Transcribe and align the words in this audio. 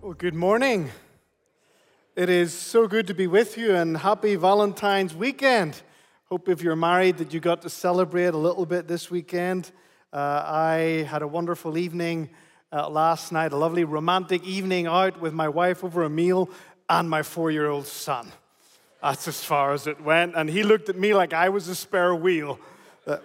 Well, 0.00 0.12
good 0.12 0.34
morning. 0.34 0.90
It 2.14 2.28
is 2.28 2.54
so 2.54 2.86
good 2.86 3.08
to 3.08 3.14
be 3.14 3.26
with 3.26 3.58
you 3.58 3.74
and 3.74 3.96
happy 3.96 4.36
Valentine's 4.36 5.12
weekend. 5.12 5.82
Hope 6.28 6.48
if 6.48 6.62
you're 6.62 6.76
married 6.76 7.18
that 7.18 7.34
you 7.34 7.40
got 7.40 7.62
to 7.62 7.68
celebrate 7.68 8.26
a 8.26 8.38
little 8.38 8.64
bit 8.64 8.86
this 8.86 9.10
weekend. 9.10 9.72
Uh, 10.12 10.44
I 10.46 11.04
had 11.10 11.22
a 11.22 11.26
wonderful 11.26 11.76
evening 11.76 12.30
uh, 12.72 12.88
last 12.88 13.32
night, 13.32 13.52
a 13.52 13.56
lovely 13.56 13.82
romantic 13.82 14.44
evening 14.44 14.86
out 14.86 15.20
with 15.20 15.34
my 15.34 15.48
wife 15.48 15.82
over 15.82 16.04
a 16.04 16.10
meal 16.10 16.48
and 16.88 17.10
my 17.10 17.24
four 17.24 17.50
year 17.50 17.66
old 17.68 17.88
son. 17.88 18.30
That's 19.02 19.26
as 19.26 19.42
far 19.42 19.72
as 19.72 19.88
it 19.88 20.00
went. 20.00 20.36
And 20.36 20.48
he 20.48 20.62
looked 20.62 20.88
at 20.88 20.96
me 20.96 21.12
like 21.12 21.32
I 21.32 21.48
was 21.48 21.66
a 21.66 21.74
spare 21.74 22.14
wheel. 22.14 22.60
Uh, 23.04 23.16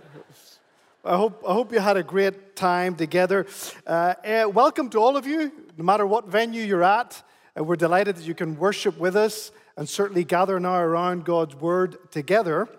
I 1.05 1.17
hope, 1.17 1.43
I 1.45 1.51
hope 1.51 1.73
you 1.73 1.81
had 1.81 1.97
a 1.97 2.04
great 2.04 2.55
time 2.55 2.95
together. 2.95 3.45
Uh, 3.85 4.13
uh, 4.23 4.49
welcome 4.49 4.89
to 4.91 4.99
all 4.99 5.17
of 5.17 5.27
you, 5.27 5.52
no 5.77 5.83
matter 5.83 6.07
what 6.07 6.29
venue 6.29 6.63
you're 6.63 6.81
at. 6.81 7.21
Uh, 7.59 7.66
we're 7.66 7.76
delighted 7.76 8.16
that 8.16 8.23
you 8.23 8.34
can 8.34 8.57
worship 8.57 8.98
with 8.98 9.17
us 9.17 9.52
and 9.76 9.89
certainly 9.89 10.23
gather 10.23 10.62
now 10.62 10.77
around 10.77 11.26
God's 11.26 11.55
Word 11.55 11.98
together. 12.12 12.70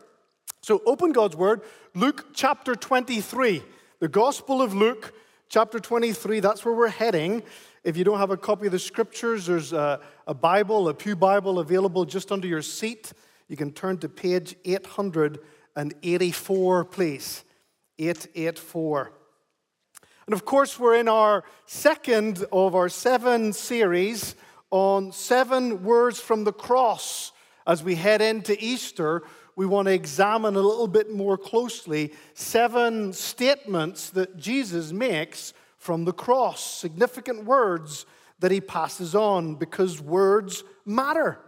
So, 0.62 0.80
open 0.87 1.12
God's 1.12 1.37
Word, 1.37 1.60
Luke 1.95 2.28
chapter 2.33 2.74
23, 2.74 3.62
the 4.00 4.09
Gospel 4.09 4.62
of 4.62 4.72
Luke 4.72 5.12
chapter 5.50 5.78
23. 5.78 6.41
That's 6.41 6.64
where 6.64 6.72
we're 6.72 6.88
heading. 6.88 7.42
If 7.83 7.98
you 7.98 8.05
don't 8.05 8.20
have 8.20 8.30
a 8.30 8.38
copy 8.38 8.64
of 8.64 8.72
the 8.72 8.78
Scriptures, 8.78 9.45
there's 9.45 9.75
a, 9.75 10.00
a 10.27 10.33
Bible, 10.33 10.88
a 10.88 10.95
Pew 10.95 11.14
Bible 11.14 11.59
available 11.59 12.06
just 12.06 12.33
under 12.33 12.48
your 12.48 12.62
seat. 12.62 13.12
You 13.48 13.59
can 13.59 13.70
turn 13.70 13.98
to 13.98 14.09
page 14.09 14.56
884, 14.64 16.84
please. 16.86 17.45
884. 17.98 19.12
And 20.27 20.34
of 20.34 20.45
course, 20.45 20.79
we're 20.79 20.97
in 20.97 21.09
our 21.09 21.45
second 21.66 22.45
of 22.51 22.75
our 22.75 22.89
seven 22.89 23.53
series 23.53 24.34
on 24.70 25.12
seven 25.12 25.84
words 25.84 26.19
from 26.19 26.45
the 26.45 26.53
cross. 26.53 27.33
As 27.67 27.83
we 27.83 27.95
head 27.95 28.20
into 28.20 28.56
Easter, 28.62 29.23
we 29.56 29.67
want 29.67 29.86
to 29.86 29.95
examine 29.95 30.56
a 30.56 30.61
little 30.61 30.89
bit 30.89 31.12
more 31.12 31.39
closely 31.39 32.12
seven 32.34 33.12
statements 33.12 34.11
that 34.11 34.36
Jesus 34.36 34.92
makes 34.92 35.53
from 35.77 36.05
the 36.05 36.12
cross, 36.12 36.64
significant 36.64 37.45
words 37.45 38.06
that 38.41 38.51
he 38.51 38.61
passes 38.61 39.14
on 39.14 39.55
because 39.55 40.01
words 40.01 40.64
matter. 40.84 41.39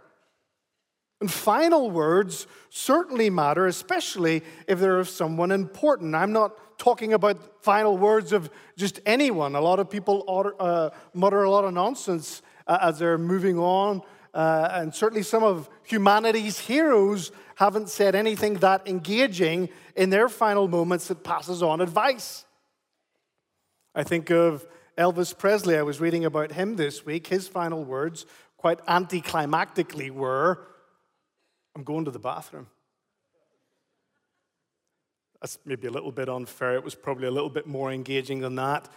And 1.19 1.31
final 1.31 1.89
words 1.89 2.45
certainly 2.69 3.29
matter, 3.29 3.65
especially 3.65 4.43
if 4.67 4.79
they're 4.79 4.99
of 4.99 5.09
someone 5.09 5.51
important. 5.51 6.13
I'm 6.13 6.31
not 6.31 6.77
talking 6.77 7.13
about 7.13 7.63
final 7.63 7.97
words 7.97 8.31
of 8.33 8.49
just 8.75 8.99
anyone. 9.05 9.55
A 9.55 9.61
lot 9.61 9.79
of 9.79 9.89
people 9.89 10.23
uh, 10.59 10.91
mutter 11.13 11.43
a 11.43 11.49
lot 11.49 11.63
of 11.63 11.73
nonsense 11.73 12.43
uh, 12.67 12.77
as 12.81 12.99
they're 12.99 13.17
moving 13.17 13.57
on. 13.57 14.01
Uh, 14.33 14.69
and 14.73 14.93
certainly 14.93 15.23
some 15.23 15.43
of 15.43 15.67
humanity's 15.83 16.59
heroes 16.59 17.31
haven't 17.55 17.89
said 17.89 18.13
anything 18.13 18.55
that 18.55 18.87
engaging 18.87 19.69
in 19.95 20.11
their 20.11 20.29
final 20.29 20.67
moments 20.67 21.07
that 21.07 21.23
passes 21.23 21.63
on 21.63 21.81
advice. 21.81 22.45
I 23.95 24.03
think 24.03 24.29
of 24.29 24.67
Elvis 24.95 25.35
Presley. 25.35 25.75
I 25.75 25.81
was 25.81 25.99
reading 25.99 26.25
about 26.25 26.51
him 26.51 26.75
this 26.75 27.03
week. 27.03 27.25
His 27.25 27.47
final 27.47 27.83
words, 27.83 28.27
quite 28.57 28.85
anticlimactically, 28.85 30.11
were 30.11 30.67
I'm 31.77 31.83
going 31.83 32.05
to 32.05 32.11
the 32.11 32.17
bathroom. 32.17 32.65
That's 35.39 35.59
maybe 35.63 35.85
a 35.85 35.91
little 35.91 36.11
bit 36.11 36.27
unfair. 36.27 36.73
It 36.73 36.83
was 36.83 36.95
probably 36.95 37.27
a 37.27 37.31
little 37.31 37.51
bit 37.51 37.67
more 37.67 37.91
engaging 37.91 38.39
than 38.39 38.55
that. 38.55 38.89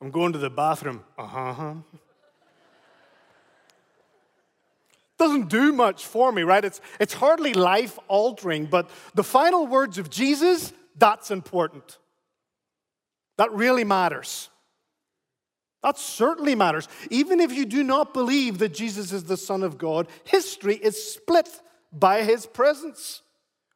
I'm 0.00 0.12
going 0.12 0.32
to 0.34 0.38
the 0.38 0.48
bathroom. 0.48 1.02
Uh 1.18 1.26
huh. 1.26 1.74
Doesn't 5.18 5.48
do 5.48 5.72
much 5.72 6.06
for 6.06 6.30
me, 6.30 6.42
right? 6.42 6.64
It's, 6.64 6.80
it's 7.00 7.12
hardly 7.12 7.54
life 7.54 7.98
altering, 8.06 8.66
but 8.66 8.88
the 9.16 9.24
final 9.24 9.66
words 9.66 9.98
of 9.98 10.08
Jesus, 10.08 10.72
that's 10.96 11.32
important. 11.32 11.98
That 13.36 13.50
really 13.50 13.82
matters. 13.82 14.48
That 15.82 15.98
certainly 15.98 16.54
matters. 16.54 16.86
Even 17.10 17.40
if 17.40 17.52
you 17.52 17.64
do 17.66 17.82
not 17.82 18.14
believe 18.14 18.58
that 18.58 18.74
Jesus 18.74 19.10
is 19.12 19.24
the 19.24 19.36
Son 19.36 19.64
of 19.64 19.76
God, 19.76 20.06
history 20.22 20.76
is 20.76 21.02
split 21.14 21.48
by 21.92 22.22
his 22.22 22.46
presence. 22.46 23.22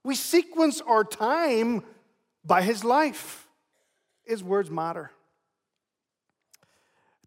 We 0.05 0.15
sequence 0.15 0.81
our 0.81 1.05
time 1.05 1.84
by 2.45 2.62
his 2.62 2.84
life. 2.84 3.49
His 4.25 4.43
words 4.43 4.71
matter. 4.71 5.11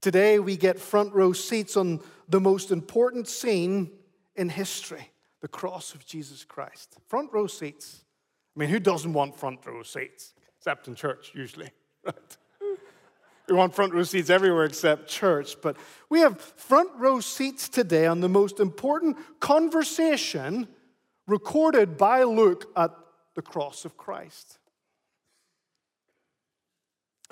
Today, 0.02 0.40
we 0.40 0.56
get 0.56 0.80
front 0.80 1.14
row 1.14 1.34
seats 1.34 1.76
on 1.78 2.00
the 2.30 2.40
most 2.40 2.72
important 2.72 3.28
scene 3.28 3.92
in 4.36 4.50
history 4.50 5.10
the 5.42 5.50
cross 5.50 5.94
of 5.94 6.04
Jesus 6.04 6.44
Christ. 6.44 6.98
Front 7.08 7.32
row 7.32 7.46
seats. 7.46 8.04
I 8.56 8.60
mean, 8.60 8.70
who 8.70 8.80
doesn't 8.80 9.14
want 9.14 9.38
front 9.38 9.64
row 9.64 9.84
seats? 9.84 10.34
Except 10.58 10.88
in 10.88 10.96
church, 10.96 11.34
usually, 11.36 11.70
right? 12.04 12.38
We 13.48 13.54
want 13.54 13.76
front 13.76 13.94
row 13.94 14.02
seats 14.02 14.32
everywhere 14.32 14.66
except 14.66 15.08
church. 15.08 15.62
But 15.62 15.78
we 16.10 16.22
have 16.22 16.42
front 16.42 16.90
row 16.98 17.20
seats 17.20 17.70
today 17.70 18.08
on 18.08 18.22
the 18.22 18.30
most 18.30 18.60
important 18.60 19.18
conversation 19.40 20.68
recorded 21.28 21.98
by 21.98 22.24
Luke 22.24 22.72
at 22.76 22.92
the 23.36 23.42
cross 23.42 23.86
of 23.86 23.98
Christ. 23.98 24.60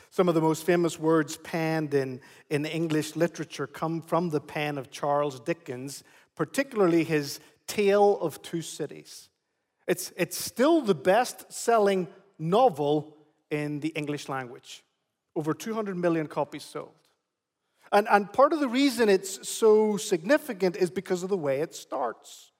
Some 0.09 0.27
of 0.27 0.35
the 0.35 0.41
most 0.41 0.65
famous 0.65 0.99
words 0.99 1.37
penned 1.37 1.93
in, 1.93 2.21
in 2.49 2.65
English 2.65 3.15
literature 3.15 3.67
come 3.67 4.01
from 4.01 4.29
the 4.29 4.41
pen 4.41 4.77
of 4.77 4.91
Charles 4.91 5.39
Dickens, 5.39 6.03
particularly 6.35 7.03
his 7.03 7.39
Tale 7.67 8.19
of 8.19 8.41
Two 8.41 8.61
Cities. 8.61 9.29
It's, 9.87 10.11
it's 10.17 10.37
still 10.37 10.81
the 10.81 10.95
best 10.95 11.51
selling 11.51 12.07
novel 12.39 13.17
in 13.51 13.79
the 13.79 13.89
English 13.89 14.29
language. 14.29 14.83
Over 15.35 15.53
200 15.53 15.97
million 15.97 16.27
copies 16.27 16.63
sold. 16.63 16.93
And, 17.91 18.07
and 18.09 18.31
part 18.31 18.53
of 18.53 18.59
the 18.59 18.67
reason 18.67 19.09
it's 19.09 19.47
so 19.47 19.97
significant 19.97 20.75
is 20.75 20.89
because 20.89 21.21
of 21.23 21.29
the 21.29 21.37
way 21.37 21.61
it 21.61 21.75
starts. 21.75 22.52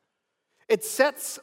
It 0.68 0.84
sets 0.84 1.40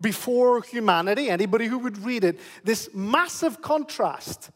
before 0.00 0.62
humanity, 0.62 1.30
anybody 1.30 1.66
who 1.66 1.78
would 1.78 1.98
read 1.98 2.24
it, 2.24 2.38
this 2.62 2.90
massive 2.92 3.62
contrast 3.62 4.50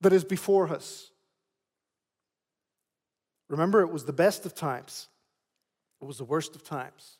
that 0.00 0.12
is 0.12 0.24
before 0.24 0.68
us. 0.68 1.10
Remember, 3.48 3.80
it 3.82 3.92
was 3.92 4.04
the 4.04 4.12
best 4.12 4.46
of 4.46 4.54
times, 4.54 5.08
it 6.00 6.04
was 6.04 6.18
the 6.18 6.24
worst 6.24 6.54
of 6.54 6.64
times. 6.64 7.18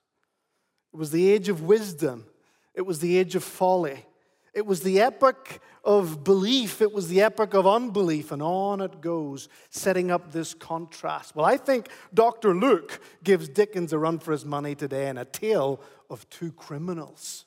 It 0.92 0.96
was 0.96 1.12
the 1.12 1.30
age 1.30 1.48
of 1.48 1.62
wisdom, 1.62 2.26
it 2.74 2.82
was 2.82 3.00
the 3.00 3.16
age 3.16 3.34
of 3.34 3.44
folly. 3.44 4.04
It 4.52 4.66
was 4.66 4.80
the 4.80 5.00
epoch 5.00 5.60
of 5.84 6.24
belief, 6.24 6.82
it 6.82 6.92
was 6.92 7.08
the 7.08 7.22
epoch 7.22 7.54
of 7.54 7.66
unbelief, 7.66 8.32
and 8.32 8.42
on 8.42 8.80
it 8.80 9.00
goes, 9.00 9.48
setting 9.70 10.10
up 10.10 10.32
this 10.32 10.54
contrast. 10.54 11.34
Well, 11.34 11.46
I 11.46 11.56
think 11.56 11.88
Dr. 12.12 12.54
Luke 12.54 13.00
gives 13.22 13.48
Dickens 13.48 13.92
a 13.92 13.98
run 13.98 14.18
for 14.18 14.32
his 14.32 14.44
money 14.44 14.74
today 14.74 15.08
in 15.08 15.18
a 15.18 15.24
tale 15.24 15.80
of 16.10 16.28
two 16.28 16.52
criminals. 16.52 17.44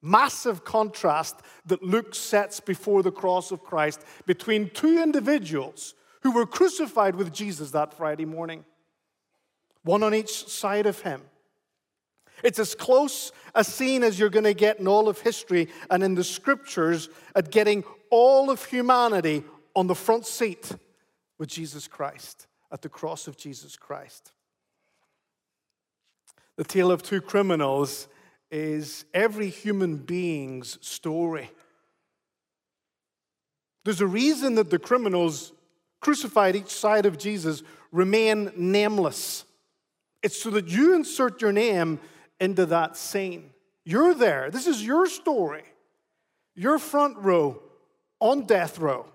Massive 0.00 0.64
contrast 0.64 1.40
that 1.66 1.82
Luke 1.82 2.14
sets 2.14 2.58
before 2.60 3.02
the 3.02 3.12
cross 3.12 3.52
of 3.52 3.62
Christ 3.62 4.02
between 4.26 4.70
two 4.70 5.00
individuals 5.00 5.94
who 6.22 6.32
were 6.32 6.46
crucified 6.46 7.14
with 7.14 7.32
Jesus 7.32 7.72
that 7.72 7.94
Friday 7.94 8.24
morning, 8.24 8.64
one 9.84 10.02
on 10.02 10.14
each 10.14 10.48
side 10.48 10.86
of 10.86 11.00
him. 11.02 11.22
It's 12.42 12.58
as 12.58 12.74
close 12.74 13.32
a 13.54 13.64
scene 13.64 14.02
as 14.02 14.18
you're 14.18 14.30
going 14.30 14.44
to 14.44 14.54
get 14.54 14.80
in 14.80 14.88
all 14.88 15.08
of 15.08 15.20
history 15.20 15.68
and 15.90 16.02
in 16.02 16.14
the 16.14 16.24
scriptures 16.24 17.08
at 17.34 17.50
getting 17.50 17.84
all 18.10 18.50
of 18.50 18.64
humanity 18.64 19.44
on 19.74 19.86
the 19.86 19.94
front 19.94 20.26
seat 20.26 20.70
with 21.38 21.48
Jesus 21.48 21.88
Christ, 21.88 22.46
at 22.70 22.82
the 22.82 22.88
cross 22.88 23.26
of 23.26 23.36
Jesus 23.36 23.76
Christ. 23.76 24.32
The 26.56 26.64
tale 26.64 26.90
of 26.90 27.02
two 27.02 27.20
criminals 27.20 28.08
is 28.50 29.06
every 29.14 29.48
human 29.48 29.96
being's 29.96 30.78
story. 30.86 31.50
There's 33.84 34.00
a 34.00 34.06
reason 34.06 34.54
that 34.56 34.70
the 34.70 34.78
criminals 34.78 35.52
crucified 36.00 36.54
each 36.54 36.68
side 36.68 37.06
of 37.06 37.18
Jesus 37.18 37.62
remain 37.90 38.52
nameless. 38.56 39.44
It's 40.22 40.40
so 40.40 40.50
that 40.50 40.68
you 40.68 40.94
insert 40.94 41.40
your 41.40 41.52
name 41.52 41.98
into 42.42 42.66
that 42.66 42.96
scene. 42.96 43.50
You're 43.84 44.14
there. 44.14 44.50
This 44.50 44.66
is 44.66 44.84
your 44.84 45.06
story. 45.06 45.62
Your 46.54 46.78
front 46.78 47.16
row 47.18 47.62
on 48.20 48.46
death 48.46 48.78
row, 48.78 49.06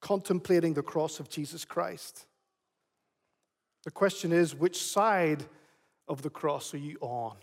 contemplating 0.00 0.74
the 0.74 0.82
cross 0.82 1.18
of 1.20 1.28
Jesus 1.28 1.64
Christ. 1.64 2.26
The 3.84 3.90
question 3.90 4.32
is, 4.32 4.54
which 4.54 4.80
side 4.82 5.44
of 6.06 6.22
the 6.22 6.30
cross 6.30 6.74
are 6.74 6.78
you 6.78 6.98
on? 7.00 7.36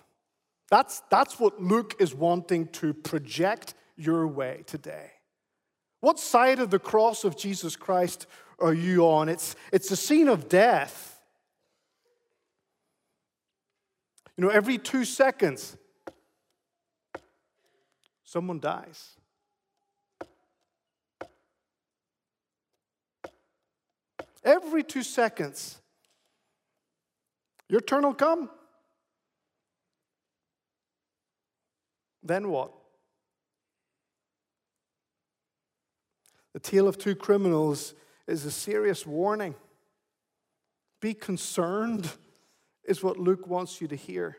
That's, 0.70 1.02
that's 1.10 1.40
what 1.40 1.62
Luke 1.62 1.96
is 2.00 2.14
wanting 2.14 2.68
to 2.70 2.94
project 2.94 3.74
your 3.98 4.28
way 4.28 4.64
today. 4.66 5.12
What 6.02 6.20
side 6.20 6.60
of 6.60 6.70
the 6.70 6.80
cross 6.80 7.24
of 7.24 7.38
Jesus 7.38 7.76
Christ 7.76 8.28
are 8.60 8.74
you 8.74 9.06
on? 9.06 9.30
It's, 9.30 9.56
it's 9.72 9.90
the 9.90 9.96
scene 9.96 10.28
of 10.28 10.48
death. 10.48 11.15
You 14.38 14.44
know, 14.44 14.50
every 14.50 14.78
two 14.78 15.06
seconds, 15.06 15.78
someone 18.24 18.60
dies. 18.60 19.16
Every 24.44 24.84
two 24.84 25.04
seconds, 25.04 25.82
your 27.68 27.82
turn 27.82 28.04
will 28.04 28.14
come. 28.14 28.50
Then 32.22 32.50
what? 32.50 32.72
The 36.54 36.60
tale 36.60 36.88
of 36.88 36.98
two 36.98 37.16
criminals 37.16 37.94
is 38.28 38.46
a 38.46 38.52
serious 38.52 39.06
warning. 39.06 39.56
Be 41.02 41.14
concerned, 41.14 42.10
is 42.88 43.04
what 43.04 43.18
Luke 43.18 43.48
wants 43.48 43.82
you 43.82 43.88
to 43.88 43.96
hear. 43.96 44.38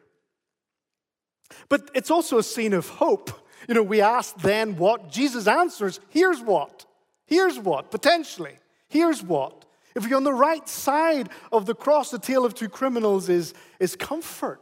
But 1.69 1.91
it's 1.95 2.11
also 2.11 2.39
a 2.39 2.43
scene 2.43 2.73
of 2.73 2.89
hope. 2.89 3.31
You 3.69 3.75
know, 3.75 3.83
we 3.83 4.01
ask 4.01 4.37
then 4.37 4.77
what? 4.77 5.11
Jesus 5.11 5.47
answers, 5.47 6.01
here's 6.09 6.41
what. 6.41 6.85
Here's 7.27 7.59
what, 7.59 7.91
potentially. 7.91 8.59
Here's 8.89 9.23
what. 9.23 9.65
If 9.95 10.07
you're 10.07 10.17
on 10.17 10.25
the 10.25 10.33
right 10.33 10.69
side 10.69 11.31
of 11.51 11.67
the 11.67 11.75
cross, 11.75 12.11
the 12.11 12.19
tale 12.19 12.45
of 12.45 12.55
two 12.55 12.69
criminals 12.69 13.29
is, 13.29 13.55
is 13.81 13.97
comfort. 13.97 14.61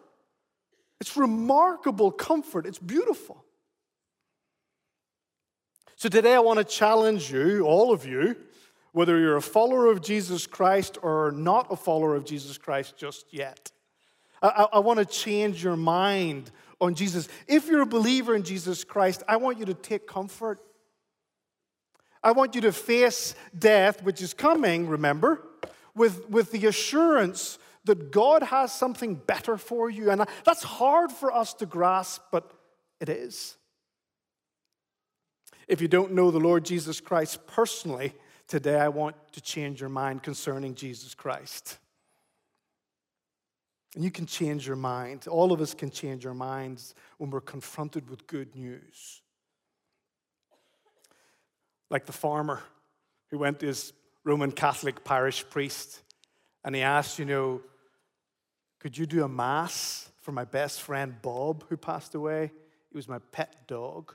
It's 1.01 1.17
remarkable 1.17 2.11
comfort. 2.11 2.67
It's 2.67 2.79
beautiful. 2.79 3.45
So 5.97 6.09
today 6.09 6.35
I 6.35 6.39
want 6.39 6.59
to 6.59 6.65
challenge 6.65 7.33
you, 7.33 7.63
all 7.65 7.93
of 7.93 8.07
you, 8.07 8.37
whether 8.93 9.19
you're 9.19 9.37
a 9.37 9.43
follower 9.43 9.87
of 9.87 10.03
Jesus 10.03 10.47
Christ 10.47 10.99
or 11.03 11.33
not 11.33 11.67
a 11.71 11.77
follower 11.77 12.15
of 12.15 12.25
Jesus 12.25 12.57
Christ 12.57 12.97
just 12.97 13.33
yet. 13.33 13.73
I, 14.49 14.67
I, 14.75 14.79
want 14.81 14.99
to 14.99 15.05
change 15.05 15.63
your 15.63 15.77
mind 15.77 16.51
on 16.81 16.95
Jesus. 16.95 17.29
If 17.47 17.67
you're 17.69 17.83
a 17.83 17.87
believer 17.87 18.35
in 18.35 18.43
Jesus 18.43 18.85
Christ, 18.85 19.23
I 19.27 19.37
want 19.37 19.59
you 19.59 19.65
to 19.67 19.75
take 19.75 20.07
comfort. 20.07 20.61
I 22.23 22.33
want 22.33 22.55
you 22.55 22.61
to 22.63 22.73
face 22.73 23.35
death, 23.59 24.03
which 24.03 24.21
is 24.21 24.35
coming, 24.35 24.89
remember, 24.89 25.43
with, 25.95 26.29
with 26.29 26.51
the 26.51 26.67
assurance 26.67 27.59
that 27.85 28.11
God 28.11 28.43
has 28.43 28.73
something 28.73 29.15
better 29.15 29.57
for 29.57 29.91
you. 29.91 30.11
And 30.11 30.25
that's 30.45 30.63
hard 30.63 31.13
for 31.13 31.35
us 31.35 31.55
to 31.55 31.67
grasp, 31.67 32.23
but 32.31 32.51
it 33.01 33.09
is. 33.09 33.57
If 35.69 35.81
you 35.81 35.89
don't 35.89 36.13
know 36.13 36.31
the 36.31 36.41
Lord 36.41 36.65
Jesus 36.65 37.01
Christ 37.01 37.47
personally, 37.47 38.15
Today, 38.47 38.79
I 38.79 38.89
want 38.89 39.17
to 39.33 39.41
change 39.41 39.81
your 39.81 39.89
mind 39.89 40.23
concerning 40.23 40.75
Jesus 40.75 41.15
Christ. 41.15 41.79
And 43.95 44.03
you 44.03 44.11
can 44.11 44.27
change 44.27 44.67
your 44.67 44.77
mind. 44.77 45.27
All 45.29 45.53
of 45.53 45.61
us 45.61 45.73
can 45.75 45.91
change 45.91 46.27
our 46.27 46.35
minds 46.35 46.95
when 47.19 47.31
we're 47.31 47.41
confronted 47.41 48.11
with 48.11 48.27
good 48.27 48.55
news. 48.57 49.23
Like 51.91 52.07
the 52.07 52.13
farmer 52.13 52.61
who 53.31 53.39
went 53.39 53.61
to 53.61 53.67
his 53.67 53.93
Roman 54.25 54.51
Catholic 54.51 55.05
parish 55.05 55.45
priest 55.49 56.03
and 56.65 56.75
he 56.75 56.83
asked, 56.83 57.19
you 57.19 57.25
know, 57.25 57.61
could 58.81 58.99
you 58.99 59.07
do 59.07 59.23
a 59.25 59.29
mass 59.29 60.11
for 60.21 60.33
my 60.33 60.45
best 60.45 60.83
friend 60.83 61.15
Bob 61.23 61.65
who 61.69 61.77
passed 61.77 62.15
away? 62.15 62.51
He 62.91 62.97
was 62.97 63.09
my 63.09 63.19
pet 63.33 63.69
dog 63.69 64.15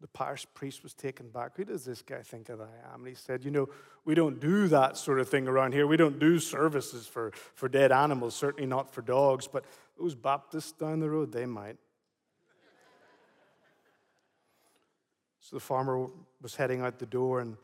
the 0.00 0.08
parish 0.08 0.46
priest 0.54 0.82
was 0.82 0.92
taken 0.92 1.28
back. 1.28 1.56
Who 1.56 1.64
does 1.64 1.84
this 1.84 2.02
guy 2.02 2.20
think 2.22 2.46
that 2.46 2.60
I 2.60 2.92
am? 2.92 3.00
And 3.00 3.08
he 3.08 3.14
said, 3.14 3.44
You 3.44 3.50
know, 3.50 3.68
we 4.04 4.14
don't 4.14 4.40
do 4.40 4.68
that 4.68 4.96
sort 4.96 5.20
of 5.20 5.28
thing 5.28 5.48
around 5.48 5.72
here. 5.72 5.86
We 5.86 5.96
don't 5.96 6.18
do 6.18 6.38
services 6.38 7.06
for, 7.06 7.32
for 7.54 7.68
dead 7.68 7.92
animals, 7.92 8.34
certainly 8.34 8.66
not 8.66 8.92
for 8.92 9.02
dogs, 9.02 9.46
but 9.46 9.64
those 9.98 10.14
Baptists 10.14 10.72
down 10.72 11.00
the 11.00 11.08
road, 11.08 11.32
they 11.32 11.46
might. 11.46 11.76
so 15.40 15.56
the 15.56 15.60
farmer 15.60 16.06
was 16.42 16.56
heading 16.56 16.80
out 16.80 16.98
the 16.98 17.06
door 17.06 17.40
and 17.40 17.56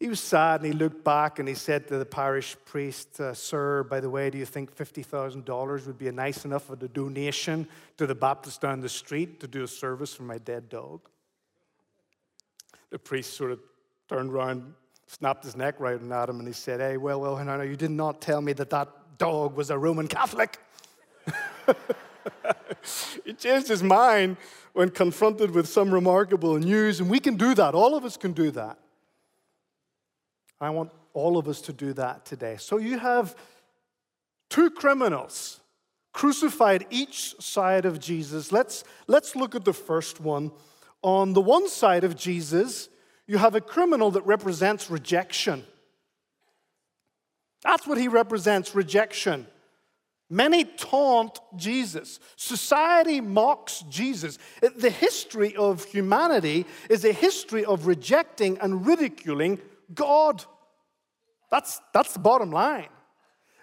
he 0.00 0.08
was 0.08 0.20
sad 0.20 0.62
and 0.62 0.72
he 0.72 0.78
looked 0.78 1.02
back 1.02 1.40
and 1.40 1.48
he 1.48 1.54
said 1.54 1.88
to 1.88 1.98
the 1.98 2.06
parish 2.06 2.56
priest, 2.64 3.20
uh, 3.20 3.34
Sir, 3.34 3.82
by 3.82 3.98
the 3.98 4.08
way, 4.08 4.30
do 4.30 4.38
you 4.38 4.44
think 4.44 4.74
$50,000 4.76 5.86
would 5.86 5.98
be 5.98 6.10
nice 6.12 6.44
enough 6.44 6.70
of 6.70 6.80
a 6.82 6.88
donation 6.88 7.66
to 7.96 8.06
the 8.06 8.14
Baptist 8.14 8.60
down 8.60 8.80
the 8.80 8.88
street 8.88 9.40
to 9.40 9.48
do 9.48 9.64
a 9.64 9.68
service 9.68 10.14
for 10.14 10.22
my 10.22 10.38
dead 10.38 10.68
dog? 10.68 11.00
The 12.90 12.98
priest 12.98 13.34
sort 13.34 13.52
of 13.52 13.60
turned 14.08 14.30
around, 14.30 14.74
snapped 15.06 15.44
his 15.44 15.56
neck 15.56 15.76
right 15.78 15.94
at 15.94 16.28
him, 16.28 16.38
and 16.38 16.46
he 16.46 16.54
said, 16.54 16.80
Hey, 16.80 16.96
well, 16.96 17.20
well, 17.20 17.36
no, 17.44 17.56
no, 17.56 17.62
you 17.62 17.76
did 17.76 17.90
not 17.90 18.20
tell 18.20 18.40
me 18.40 18.52
that 18.54 18.70
that 18.70 18.88
dog 19.18 19.56
was 19.56 19.70
a 19.70 19.78
Roman 19.78 20.08
Catholic. 20.08 20.58
he 23.24 23.32
changed 23.34 23.68
his 23.68 23.82
mind 23.82 24.36
when 24.72 24.90
confronted 24.90 25.50
with 25.50 25.68
some 25.68 25.92
remarkable 25.92 26.56
news, 26.58 27.00
and 27.00 27.10
we 27.10 27.18
can 27.18 27.36
do 27.36 27.54
that. 27.54 27.74
All 27.74 27.94
of 27.94 28.04
us 28.04 28.16
can 28.16 28.32
do 28.32 28.50
that. 28.52 28.78
I 30.60 30.70
want 30.70 30.90
all 31.14 31.38
of 31.38 31.48
us 31.48 31.60
to 31.62 31.72
do 31.72 31.92
that 31.94 32.24
today. 32.24 32.56
So 32.58 32.78
you 32.78 32.98
have 32.98 33.36
two 34.48 34.70
criminals 34.70 35.60
crucified 36.12 36.86
each 36.90 37.40
side 37.40 37.84
of 37.84 38.00
Jesus. 38.00 38.50
Let's, 38.50 38.82
let's 39.06 39.36
look 39.36 39.54
at 39.54 39.64
the 39.64 39.72
first 39.72 40.20
one 40.20 40.50
on 41.02 41.32
the 41.32 41.40
one 41.40 41.68
side 41.68 42.04
of 42.04 42.16
Jesus, 42.16 42.88
you 43.26 43.38
have 43.38 43.54
a 43.54 43.60
criminal 43.60 44.10
that 44.12 44.26
represents 44.26 44.90
rejection. 44.90 45.64
That's 47.62 47.86
what 47.86 47.98
he 47.98 48.08
represents 48.08 48.74
rejection. 48.74 49.46
Many 50.30 50.64
taunt 50.64 51.40
Jesus. 51.56 52.20
Society 52.36 53.20
mocks 53.20 53.82
Jesus. 53.88 54.38
The 54.60 54.90
history 54.90 55.56
of 55.56 55.84
humanity 55.84 56.66
is 56.90 57.04
a 57.04 57.12
history 57.12 57.64
of 57.64 57.86
rejecting 57.86 58.58
and 58.58 58.86
ridiculing 58.86 59.60
God. 59.94 60.44
That's, 61.50 61.80
that's 61.94 62.12
the 62.12 62.18
bottom 62.18 62.50
line. 62.50 62.88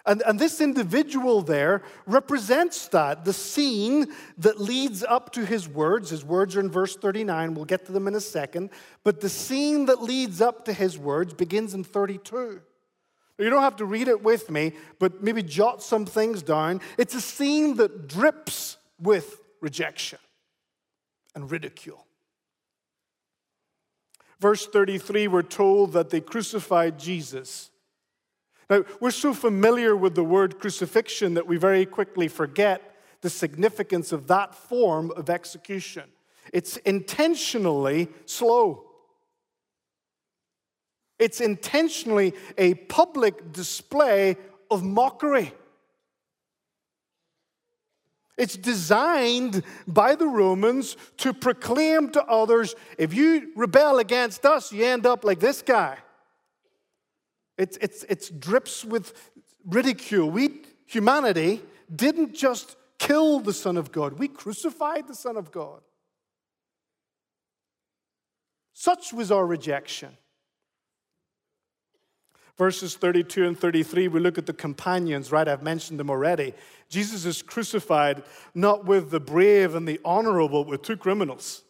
And, 0.06 0.22
and 0.22 0.38
this 0.38 0.60
individual 0.60 1.42
there 1.42 1.82
represents 2.06 2.86
that, 2.88 3.24
the 3.24 3.32
scene 3.32 4.06
that 4.38 4.60
leads 4.60 5.02
up 5.02 5.32
to 5.32 5.44
his 5.44 5.68
words. 5.68 6.10
His 6.10 6.24
words 6.24 6.54
are 6.54 6.60
in 6.60 6.70
verse 6.70 6.94
39. 6.96 7.54
We'll 7.54 7.64
get 7.64 7.86
to 7.86 7.92
them 7.92 8.06
in 8.06 8.14
a 8.14 8.20
second. 8.20 8.70
But 9.02 9.20
the 9.20 9.28
scene 9.28 9.86
that 9.86 10.02
leads 10.02 10.40
up 10.40 10.64
to 10.66 10.72
his 10.72 10.96
words 10.96 11.34
begins 11.34 11.74
in 11.74 11.82
32. 11.82 12.60
You 13.38 13.50
don't 13.50 13.62
have 13.62 13.76
to 13.76 13.84
read 13.84 14.08
it 14.08 14.22
with 14.22 14.48
me, 14.48 14.72
but 14.98 15.22
maybe 15.22 15.42
jot 15.42 15.82
some 15.82 16.06
things 16.06 16.42
down. 16.42 16.80
It's 16.96 17.14
a 17.14 17.20
scene 17.20 17.76
that 17.76 18.08
drips 18.08 18.78
with 19.00 19.42
rejection 19.60 20.20
and 21.34 21.50
ridicule. 21.50 22.06
Verse 24.40 24.66
33, 24.66 25.28
we're 25.28 25.42
told 25.42 25.92
that 25.94 26.10
they 26.10 26.20
crucified 26.20 26.98
Jesus. 26.98 27.70
Now, 28.68 28.84
we're 29.00 29.12
so 29.12 29.32
familiar 29.32 29.96
with 29.96 30.14
the 30.14 30.24
word 30.24 30.58
crucifixion 30.58 31.34
that 31.34 31.46
we 31.46 31.56
very 31.56 31.86
quickly 31.86 32.28
forget 32.28 32.96
the 33.20 33.30
significance 33.30 34.12
of 34.12 34.26
that 34.26 34.54
form 34.54 35.12
of 35.12 35.30
execution. 35.30 36.04
It's 36.52 36.76
intentionally 36.78 38.08
slow. 38.24 38.84
It's 41.18 41.40
intentionally 41.40 42.34
a 42.58 42.74
public 42.74 43.52
display 43.52 44.36
of 44.70 44.82
mockery. 44.82 45.52
It's 48.36 48.56
designed 48.56 49.62
by 49.86 50.14
the 50.14 50.26
Romans 50.26 50.96
to 51.18 51.32
proclaim 51.32 52.10
to 52.10 52.24
others 52.24 52.74
if 52.98 53.14
you 53.14 53.52
rebel 53.56 53.98
against 53.98 54.44
us, 54.44 54.72
you 54.72 54.84
end 54.84 55.06
up 55.06 55.24
like 55.24 55.40
this 55.40 55.62
guy. 55.62 55.96
It's, 57.58 57.76
it's, 57.78 58.04
it's 58.04 58.28
drips 58.28 58.84
with 58.84 59.30
ridicule. 59.64 60.30
We, 60.30 60.62
humanity, 60.86 61.62
didn't 61.94 62.34
just 62.34 62.76
kill 62.98 63.40
the 63.40 63.52
Son 63.52 63.76
of 63.76 63.92
God, 63.92 64.18
we 64.18 64.28
crucified 64.28 65.08
the 65.08 65.14
Son 65.14 65.36
of 65.36 65.52
God. 65.52 65.80
Such 68.72 69.12
was 69.12 69.30
our 69.30 69.46
rejection. 69.46 70.16
Verses 72.58 72.96
32 72.96 73.46
and 73.46 73.58
33, 73.58 74.08
we 74.08 74.18
look 74.18 74.38
at 74.38 74.46
the 74.46 74.52
companions, 74.52 75.30
right? 75.30 75.46
I've 75.46 75.62
mentioned 75.62 76.00
them 76.00 76.08
already. 76.08 76.54
Jesus 76.88 77.26
is 77.26 77.42
crucified 77.42 78.22
not 78.54 78.86
with 78.86 79.10
the 79.10 79.20
brave 79.20 79.74
and 79.74 79.86
the 79.86 80.00
honorable, 80.04 80.64
with 80.64 80.80
two 80.80 80.96
criminals, 80.96 81.62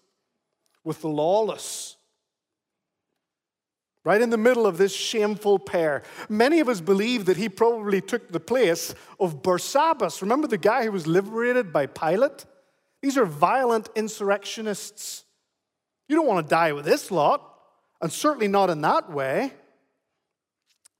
with 0.85 1.01
the 1.01 1.09
lawless 1.09 1.96
right 4.07 4.23
in 4.23 4.31
the 4.31 4.39
middle 4.39 4.69
of 4.69 4.79
this 4.79 4.95
shameful 4.95 5.59
pair. 5.59 6.01
Many 6.29 6.61
of 6.61 6.69
us 6.69 6.81
believe 6.81 7.25
that 7.25 7.37
he 7.37 7.49
probably 7.49 8.01
took 8.01 8.31
the 8.31 8.39
place 8.39 8.95
of 9.19 9.43
Barabbas. 9.43 10.23
Remember 10.23 10.47
the 10.47 10.57
guy 10.57 10.85
who 10.85 10.93
was 10.93 11.09
liberated 11.09 11.73
by 11.73 11.87
Pilate? 11.87 12.45
These 13.03 13.19
are 13.19 13.27
violent 13.27 13.89
insurrectionists. 13.97 15.25
You 16.09 16.15
don't 16.15 16.29
want 16.29 16.47
to 16.47 16.49
die 16.49 16.73
with 16.73 16.85
this 16.85 17.11
lot. 17.11 17.53
And 18.01 18.13
certainly 18.13 18.47
not 18.47 18.71
in 18.71 18.81
that 18.83 19.11
way. 19.11 19.53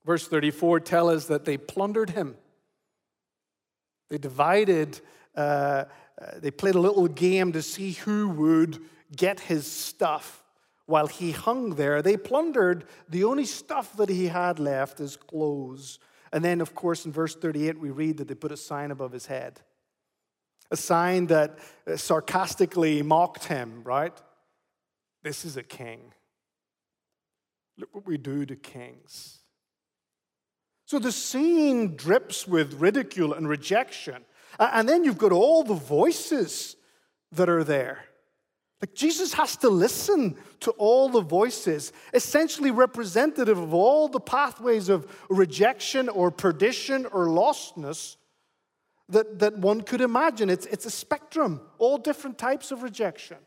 Verse 0.05 0.27
34 0.27 0.81
tells 0.81 1.13
us 1.13 1.25
that 1.27 1.45
they 1.45 1.55
plundered 1.55 2.09
him. 2.09 2.35
They 4.09 4.17
divided, 4.17 4.99
uh, 5.33 5.39
uh, 5.39 5.85
they 6.39 6.51
played 6.51 6.75
a 6.75 6.81
little 6.81 7.07
game 7.07 7.53
to 7.53 7.61
see 7.61 7.93
who 7.93 8.27
would 8.31 8.79
get 9.15 9.39
his 9.39 9.65
stuff 9.65 10.43
while 10.87 11.07
he 11.07 11.31
hung 11.31 11.75
there. 11.75 12.01
They 12.01 12.17
plundered 12.17 12.85
the 13.07 13.25
only 13.25 13.45
stuff 13.45 13.95
that 13.97 14.09
he 14.09 14.27
had 14.27 14.57
left, 14.57 14.97
his 14.97 15.15
clothes. 15.15 15.99
And 16.33 16.43
then, 16.43 16.59
of 16.59 16.73
course, 16.73 17.05
in 17.05 17.11
verse 17.11 17.35
38, 17.35 17.79
we 17.79 17.91
read 17.91 18.17
that 18.17 18.27
they 18.27 18.33
put 18.33 18.51
a 18.51 18.57
sign 18.57 18.89
above 18.89 19.11
his 19.11 19.27
head. 19.27 19.61
A 20.71 20.77
sign 20.77 21.27
that 21.27 21.59
uh, 21.85 21.95
sarcastically 21.95 23.01
mocked 23.01 23.45
him, 23.45 23.83
right? 23.83 24.17
This 25.23 25.45
is 25.45 25.57
a 25.57 25.63
king. 25.63 26.13
Look 27.77 27.93
what 27.93 28.07
we 28.07 28.17
do 28.17 28.45
to 28.45 28.55
kings. 28.55 29.39
So 30.85 30.99
the 30.99 31.11
scene 31.11 31.95
drips 31.95 32.47
with 32.47 32.75
ridicule 32.75 33.33
and 33.33 33.47
rejection. 33.47 34.23
And 34.57 34.87
then 34.87 35.03
you've 35.03 35.17
got 35.17 35.33
all 35.33 35.63
the 35.63 35.73
voices 35.73 36.77
that 37.33 37.49
are 37.49 37.63
there. 37.63 38.05
Like 38.81 38.93
Jesus 38.93 39.33
has 39.33 39.57
to 39.57 39.69
listen 39.69 40.37
to 40.59 40.71
all 40.71 41.09
the 41.09 41.21
voices, 41.21 41.91
essentially 42.13 42.69
representative 42.69 43.57
of 43.57 43.73
all 43.73 44.07
the 44.07 44.19
pathways 44.19 44.87
of 44.89 45.07
rejection 45.29 46.09
or 46.09 46.29
perdition 46.29 47.07
or 47.07 47.25
lostness 47.25 48.17
that, 49.09 49.39
that 49.39 49.57
one 49.57 49.81
could 49.81 50.01
imagine. 50.01 50.49
It's, 50.49 50.67
it's 50.67 50.85
a 50.85 50.91
spectrum, 50.91 51.61
all 51.79 51.97
different 51.97 52.37
types 52.37 52.71
of 52.71 52.83
rejection. 52.83 53.37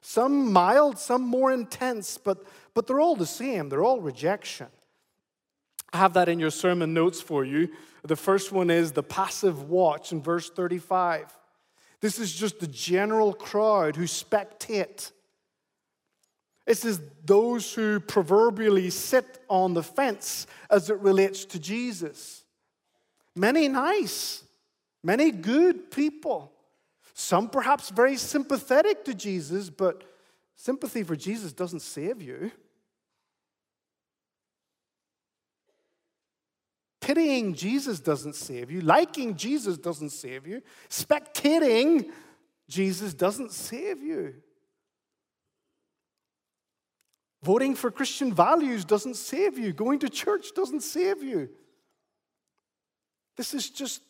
Some 0.00 0.52
mild, 0.52 0.98
some 0.98 1.22
more 1.22 1.52
intense, 1.52 2.18
but, 2.18 2.44
but 2.74 2.86
they're 2.86 3.00
all 3.00 3.16
the 3.16 3.26
same. 3.26 3.68
They're 3.68 3.84
all 3.84 4.00
rejection. 4.00 4.68
I 5.92 5.98
have 5.98 6.14
that 6.14 6.28
in 6.28 6.40
your 6.40 6.50
sermon 6.50 6.92
notes 6.92 7.20
for 7.20 7.44
you. 7.44 7.68
The 8.02 8.16
first 8.16 8.52
one 8.52 8.70
is 8.70 8.92
the 8.92 9.02
passive 9.02 9.68
watch 9.68 10.12
in 10.12 10.22
verse 10.22 10.50
35. 10.50 11.32
This 12.00 12.18
is 12.18 12.32
just 12.32 12.60
the 12.60 12.66
general 12.66 13.32
crowd 13.32 13.96
who 13.96 14.04
spectate. 14.04 15.12
This 16.66 16.84
is 16.84 17.00
those 17.24 17.72
who 17.72 18.00
proverbially 18.00 18.90
sit 18.90 19.38
on 19.48 19.74
the 19.74 19.82
fence 19.82 20.46
as 20.70 20.90
it 20.90 20.98
relates 20.98 21.44
to 21.46 21.58
Jesus. 21.58 22.44
Many 23.34 23.68
nice, 23.68 24.44
many 25.02 25.30
good 25.30 25.90
people. 25.90 26.52
Some 27.14 27.48
perhaps 27.48 27.90
very 27.90 28.16
sympathetic 28.16 29.04
to 29.04 29.14
Jesus, 29.14 29.70
but 29.70 30.04
sympathy 30.56 31.02
for 31.02 31.16
Jesus 31.16 31.52
doesn't 31.52 31.80
save 31.80 32.20
you. 32.20 32.50
Pitying 37.06 37.54
Jesus 37.54 38.00
doesn't 38.00 38.34
save 38.34 38.68
you. 38.68 38.80
Liking 38.80 39.36
Jesus 39.36 39.78
doesn't 39.78 40.10
save 40.10 40.44
you. 40.44 40.60
Spectating 40.88 42.10
Jesus 42.68 43.14
doesn't 43.14 43.52
save 43.52 44.02
you. 44.02 44.34
Voting 47.44 47.76
for 47.76 47.92
Christian 47.92 48.34
values 48.34 48.84
doesn't 48.84 49.14
save 49.14 49.56
you. 49.56 49.72
Going 49.72 50.00
to 50.00 50.08
church 50.08 50.48
doesn't 50.56 50.80
save 50.80 51.22
you. 51.22 51.48
This 53.36 53.54
is 53.54 53.70
just 53.70 54.02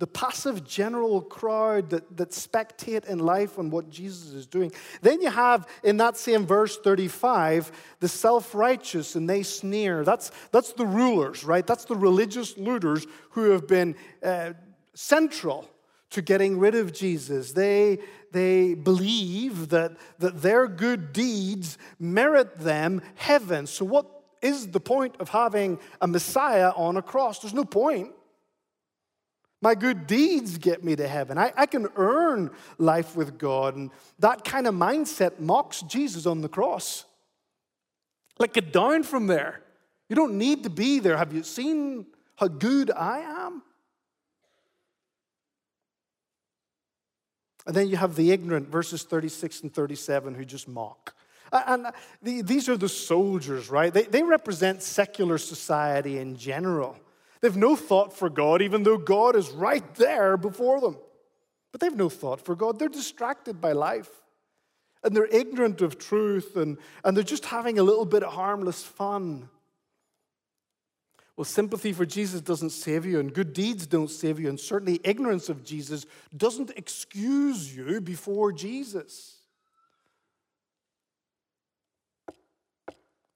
the 0.00 0.06
passive 0.06 0.66
general 0.66 1.20
crowd 1.20 1.90
that, 1.90 2.16
that 2.16 2.30
spectate 2.30 3.04
in 3.04 3.18
life 3.18 3.58
on 3.58 3.68
what 3.68 3.90
Jesus 3.90 4.32
is 4.32 4.46
doing. 4.46 4.72
Then 5.02 5.20
you 5.20 5.30
have 5.30 5.68
in 5.84 5.98
that 5.98 6.16
same 6.16 6.46
verse 6.46 6.78
35 6.78 7.70
the 8.00 8.08
self 8.08 8.54
righteous 8.54 9.14
and 9.14 9.28
they 9.28 9.42
sneer. 9.42 10.02
That's, 10.02 10.32
that's 10.52 10.72
the 10.72 10.86
rulers, 10.86 11.44
right? 11.44 11.66
That's 11.66 11.84
the 11.84 11.96
religious 11.96 12.56
leaders 12.56 13.06
who 13.32 13.50
have 13.50 13.68
been 13.68 13.94
uh, 14.22 14.54
central 14.94 15.70
to 16.10 16.22
getting 16.22 16.58
rid 16.58 16.74
of 16.74 16.94
Jesus. 16.94 17.52
They, 17.52 17.98
they 18.32 18.72
believe 18.72 19.68
that, 19.68 19.92
that 20.18 20.40
their 20.40 20.66
good 20.66 21.12
deeds 21.12 21.76
merit 21.98 22.58
them 22.58 23.02
heaven. 23.16 23.66
So, 23.66 23.84
what 23.84 24.06
is 24.40 24.68
the 24.68 24.80
point 24.80 25.16
of 25.20 25.28
having 25.28 25.78
a 26.00 26.06
Messiah 26.06 26.70
on 26.74 26.96
a 26.96 27.02
cross? 27.02 27.40
There's 27.40 27.52
no 27.52 27.66
point. 27.66 28.12
My 29.62 29.74
good 29.74 30.06
deeds 30.06 30.56
get 30.56 30.82
me 30.82 30.96
to 30.96 31.06
heaven. 31.06 31.36
I, 31.36 31.52
I 31.56 31.66
can 31.66 31.88
earn 31.96 32.50
life 32.78 33.14
with 33.14 33.38
God. 33.38 33.76
And 33.76 33.90
that 34.18 34.44
kind 34.44 34.66
of 34.66 34.74
mindset 34.74 35.38
mocks 35.38 35.82
Jesus 35.82 36.24
on 36.24 36.40
the 36.40 36.48
cross. 36.48 37.04
Like, 38.38 38.54
get 38.54 38.72
down 38.72 39.02
from 39.02 39.26
there. 39.26 39.60
You 40.08 40.16
don't 40.16 40.38
need 40.38 40.62
to 40.62 40.70
be 40.70 40.98
there. 40.98 41.16
Have 41.16 41.34
you 41.34 41.42
seen 41.42 42.06
how 42.36 42.48
good 42.48 42.90
I 42.90 43.18
am? 43.18 43.62
And 47.66 47.76
then 47.76 47.88
you 47.88 47.98
have 47.98 48.16
the 48.16 48.32
ignorant, 48.32 48.68
verses 48.68 49.02
36 49.02 49.60
and 49.60 49.74
37, 49.74 50.34
who 50.34 50.44
just 50.46 50.66
mock. 50.66 51.14
And 51.52 51.88
these 52.22 52.68
are 52.68 52.76
the 52.76 52.88
soldiers, 52.88 53.68
right? 53.68 53.92
They, 53.92 54.04
they 54.04 54.22
represent 54.22 54.82
secular 54.82 55.36
society 55.36 56.18
in 56.18 56.36
general. 56.36 56.96
They 57.40 57.48
have 57.48 57.56
no 57.56 57.76
thought 57.76 58.12
for 58.12 58.28
God, 58.28 58.62
even 58.62 58.82
though 58.82 58.98
God 58.98 59.34
is 59.34 59.50
right 59.50 59.94
there 59.94 60.36
before 60.36 60.80
them. 60.80 60.98
But 61.72 61.80
they 61.80 61.86
have 61.86 61.96
no 61.96 62.08
thought 62.08 62.44
for 62.44 62.54
God. 62.54 62.78
They're 62.78 62.88
distracted 62.88 63.60
by 63.60 63.72
life. 63.72 64.10
And 65.02 65.16
they're 65.16 65.26
ignorant 65.26 65.80
of 65.80 65.98
truth, 65.98 66.56
and, 66.56 66.76
and 67.04 67.16
they're 67.16 67.24
just 67.24 67.46
having 67.46 67.78
a 67.78 67.82
little 67.82 68.04
bit 68.04 68.22
of 68.22 68.34
harmless 68.34 68.82
fun. 68.82 69.48
Well, 71.36 71.46
sympathy 71.46 71.94
for 71.94 72.04
Jesus 72.04 72.42
doesn't 72.42 72.68
save 72.68 73.06
you, 73.06 73.18
and 73.18 73.32
good 73.32 73.54
deeds 73.54 73.86
don't 73.86 74.10
save 74.10 74.38
you, 74.38 74.50
and 74.50 74.60
certainly 74.60 75.00
ignorance 75.02 75.48
of 75.48 75.64
Jesus 75.64 76.04
doesn't 76.36 76.70
excuse 76.76 77.74
you 77.74 78.02
before 78.02 78.52
Jesus. 78.52 79.39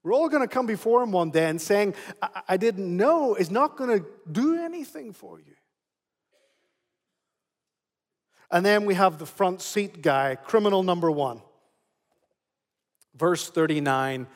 We're 0.04 0.12
all 0.12 0.28
going 0.28 0.42
to 0.42 0.54
come 0.54 0.66
before 0.66 1.02
him 1.02 1.12
one 1.12 1.30
day 1.30 1.48
and 1.48 1.60
saying, 1.60 1.94
I, 2.22 2.42
I 2.50 2.56
didn't 2.58 2.94
know 2.94 3.34
is 3.34 3.50
not 3.50 3.76
going 3.76 3.98
to 3.98 4.06
do 4.30 4.62
anything 4.62 5.12
for 5.14 5.40
you. 5.40 5.54
And 8.50 8.64
then 8.64 8.84
we 8.84 8.94
have 8.94 9.18
the 9.18 9.26
front 9.26 9.62
seat 9.62 10.02
guy, 10.02 10.36
criminal 10.36 10.82
number 10.82 11.10
one. 11.10 11.40
Verse 13.16 13.48
39, 13.48 14.26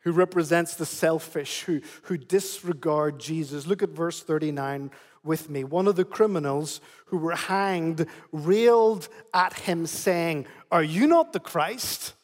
who 0.00 0.12
represents 0.12 0.74
the 0.74 0.84
selfish, 0.84 1.62
who, 1.62 1.80
who 2.02 2.18
disregard 2.18 3.20
Jesus. 3.20 3.66
Look 3.66 3.82
at 3.82 3.90
verse 3.90 4.22
39 4.22 4.90
with 5.22 5.48
me. 5.48 5.62
One 5.62 5.86
of 5.86 5.96
the 5.96 6.04
criminals 6.04 6.80
who 7.06 7.18
were 7.18 7.36
hanged 7.36 8.06
railed 8.32 9.08
at 9.32 9.52
him, 9.52 9.86
saying, 9.86 10.46
Are 10.72 10.82
you 10.82 11.06
not 11.06 11.32
the 11.32 11.40
Christ? 11.40 12.14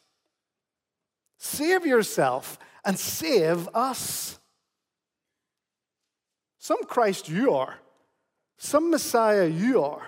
Save 1.37 1.85
yourself 1.85 2.57
and 2.85 2.97
save 2.97 3.67
us. 3.73 4.39
Some 6.59 6.83
Christ 6.83 7.27
you 7.27 7.53
are, 7.53 7.75
some 8.57 8.89
Messiah 8.91 9.47
you 9.47 9.83
are. 9.83 10.07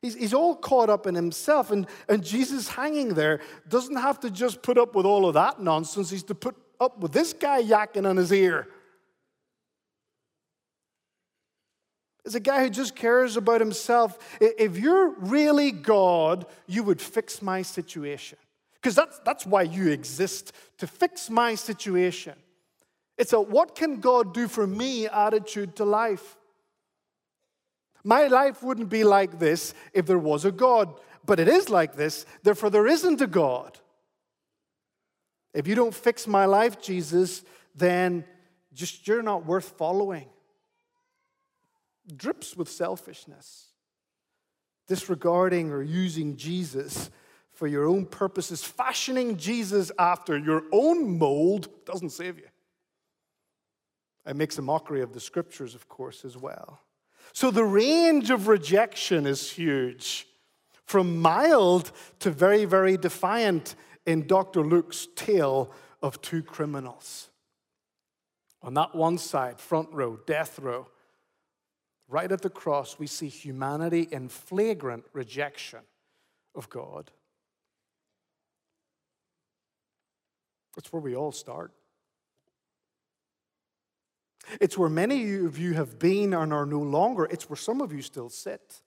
He's, 0.00 0.16
he's 0.16 0.34
all 0.34 0.56
caught 0.56 0.90
up 0.90 1.06
in 1.06 1.14
himself, 1.14 1.70
and, 1.70 1.86
and 2.08 2.24
Jesus 2.24 2.68
hanging 2.68 3.14
there 3.14 3.40
doesn't 3.68 3.94
have 3.94 4.18
to 4.20 4.30
just 4.30 4.60
put 4.62 4.76
up 4.76 4.96
with 4.96 5.06
all 5.06 5.26
of 5.26 5.34
that 5.34 5.60
nonsense. 5.60 6.10
He's 6.10 6.24
to 6.24 6.34
put 6.34 6.56
up 6.80 6.98
with 6.98 7.12
this 7.12 7.32
guy 7.32 7.62
yakking 7.62 8.08
on 8.08 8.16
his 8.16 8.32
ear. 8.32 8.66
It's 12.24 12.34
a 12.34 12.40
guy 12.40 12.62
who 12.62 12.70
just 12.70 12.94
cares 12.96 13.36
about 13.36 13.60
himself. 13.60 14.18
If 14.40 14.78
you're 14.78 15.10
really 15.10 15.70
God, 15.70 16.46
you 16.66 16.82
would 16.82 17.00
fix 17.00 17.42
my 17.42 17.62
situation. 17.62 18.38
Because 18.82 18.96
that's, 18.96 19.20
that's 19.20 19.46
why 19.46 19.62
you 19.62 19.90
exist, 19.90 20.52
to 20.78 20.88
fix 20.88 21.30
my 21.30 21.54
situation. 21.54 22.34
It's 23.16 23.32
a 23.32 23.40
what 23.40 23.76
can 23.76 24.00
God 24.00 24.34
do 24.34 24.48
for 24.48 24.66
me 24.66 25.06
attitude 25.06 25.76
to 25.76 25.84
life. 25.84 26.36
My 28.02 28.26
life 28.26 28.60
wouldn't 28.60 28.88
be 28.88 29.04
like 29.04 29.38
this 29.38 29.72
if 29.92 30.06
there 30.06 30.18
was 30.18 30.44
a 30.44 30.50
God, 30.50 30.92
but 31.24 31.38
it 31.38 31.46
is 31.46 31.70
like 31.70 31.94
this, 31.94 32.26
therefore, 32.42 32.70
there 32.70 32.88
isn't 32.88 33.20
a 33.20 33.28
God. 33.28 33.78
If 35.54 35.68
you 35.68 35.76
don't 35.76 35.94
fix 35.94 36.26
my 36.26 36.46
life, 36.46 36.82
Jesus, 36.82 37.44
then 37.76 38.24
just 38.72 39.06
you're 39.06 39.22
not 39.22 39.46
worth 39.46 39.76
following. 39.78 40.28
Drips 42.16 42.56
with 42.56 42.68
selfishness, 42.68 43.66
disregarding 44.88 45.70
or 45.70 45.82
using 45.82 46.36
Jesus 46.36 47.10
for 47.62 47.68
your 47.68 47.86
own 47.86 48.04
purposes, 48.04 48.64
fashioning 48.64 49.36
Jesus 49.36 49.92
after 49.96 50.36
your 50.36 50.64
own 50.72 51.16
mold 51.16 51.68
doesn't 51.86 52.10
save 52.10 52.36
you. 52.36 52.48
It 54.26 54.34
makes 54.34 54.58
a 54.58 54.62
mockery 54.62 55.00
of 55.00 55.12
the 55.12 55.20
scriptures, 55.20 55.76
of 55.76 55.88
course, 55.88 56.24
as 56.24 56.36
well. 56.36 56.80
So 57.32 57.52
the 57.52 57.62
range 57.62 58.30
of 58.30 58.48
rejection 58.48 59.28
is 59.28 59.52
huge, 59.52 60.26
from 60.86 61.22
mild 61.22 61.92
to 62.18 62.32
very, 62.32 62.64
very 62.64 62.96
defiant 62.96 63.76
in 64.06 64.26
Dr. 64.26 64.62
Luke's 64.62 65.06
tale 65.14 65.70
of 66.02 66.20
two 66.20 66.42
criminals. 66.42 67.28
On 68.60 68.74
that 68.74 68.92
one 68.92 69.18
side, 69.18 69.60
front 69.60 69.88
row, 69.92 70.18
death 70.26 70.58
row, 70.58 70.88
right 72.08 72.32
at 72.32 72.42
the 72.42 72.50
cross, 72.50 72.98
we 72.98 73.06
see 73.06 73.28
humanity 73.28 74.08
in 74.10 74.28
flagrant 74.28 75.04
rejection 75.12 75.82
of 76.56 76.68
God. 76.68 77.12
That's 80.74 80.92
where 80.92 81.02
we 81.02 81.14
all 81.14 81.32
start. 81.32 81.72
It's 84.60 84.76
where 84.76 84.88
many 84.88 85.36
of 85.36 85.58
you 85.58 85.74
have 85.74 85.98
been 85.98 86.34
and 86.34 86.52
are 86.52 86.66
no 86.66 86.80
longer. 86.80 87.24
It's 87.24 87.48
where 87.48 87.56
some 87.56 87.80
of 87.80 87.92
you 87.92 88.02
still 88.02 88.28
sit. 88.28 88.82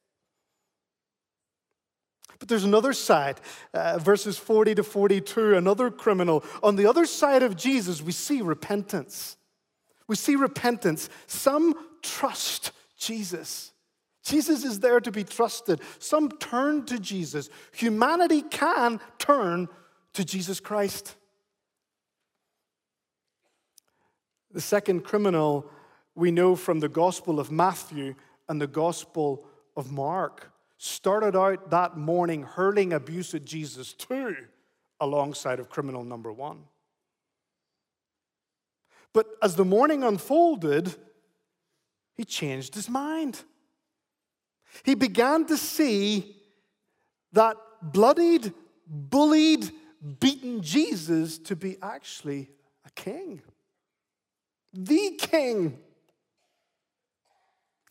But 2.39 2.49
there's 2.49 2.65
another 2.65 2.91
side, 2.91 3.39
uh, 3.73 3.97
verses 3.97 4.37
40 4.37 4.75
to 4.75 4.83
42, 4.83 5.55
another 5.55 5.89
criminal. 5.89 6.43
On 6.61 6.75
the 6.75 6.85
other 6.85 7.05
side 7.05 7.43
of 7.43 7.55
Jesus, 7.55 8.01
we 8.01 8.11
see 8.11 8.41
repentance. 8.41 9.37
We 10.07 10.15
see 10.15 10.35
repentance. 10.35 11.09
Some 11.27 11.75
trust 12.01 12.71
Jesus. 12.97 13.71
Jesus 14.23 14.65
is 14.65 14.79
there 14.79 14.99
to 14.99 15.11
be 15.11 15.23
trusted. 15.23 15.79
Some 15.99 16.29
turn 16.31 16.85
to 16.87 16.99
Jesus. 16.99 17.49
Humanity 17.73 18.41
can 18.41 18.99
turn 19.17 19.69
to 20.13 20.25
Jesus 20.25 20.59
Christ. 20.59 21.15
The 24.55 24.61
second 24.61 25.03
criminal 25.03 25.69
we 26.15 26.31
know 26.31 26.55
from 26.55 26.79
the 26.79 26.87
Gospel 26.87 27.41
of 27.41 27.51
Matthew 27.51 28.15
and 28.47 28.61
the 28.61 28.67
Gospel 28.67 29.45
of 29.75 29.91
Mark 29.91 30.49
started 30.77 31.35
out 31.35 31.71
that 31.71 31.97
morning 31.97 32.43
hurling 32.43 32.93
abuse 32.93 33.35
at 33.35 33.43
Jesus 33.43 33.91
too, 33.91 34.33
alongside 35.01 35.59
of 35.59 35.67
criminal 35.67 36.05
number 36.05 36.31
one. 36.31 36.63
But 39.11 39.27
as 39.43 39.57
the 39.57 39.65
morning 39.65 40.03
unfolded, 40.03 40.95
he 42.15 42.23
changed 42.23 42.75
his 42.75 42.89
mind. 42.89 43.43
He 44.83 44.95
began 44.95 45.45
to 45.47 45.57
see 45.57 46.37
that 47.33 47.57
bloodied, 47.81 48.53
bullied, 48.87 49.69
beaten 50.21 50.61
Jesus 50.61 51.39
to 51.39 51.57
be 51.57 51.75
actually 51.81 52.51
a 52.85 52.89
king. 52.91 53.41
The 54.75 55.17
king. 55.17 55.79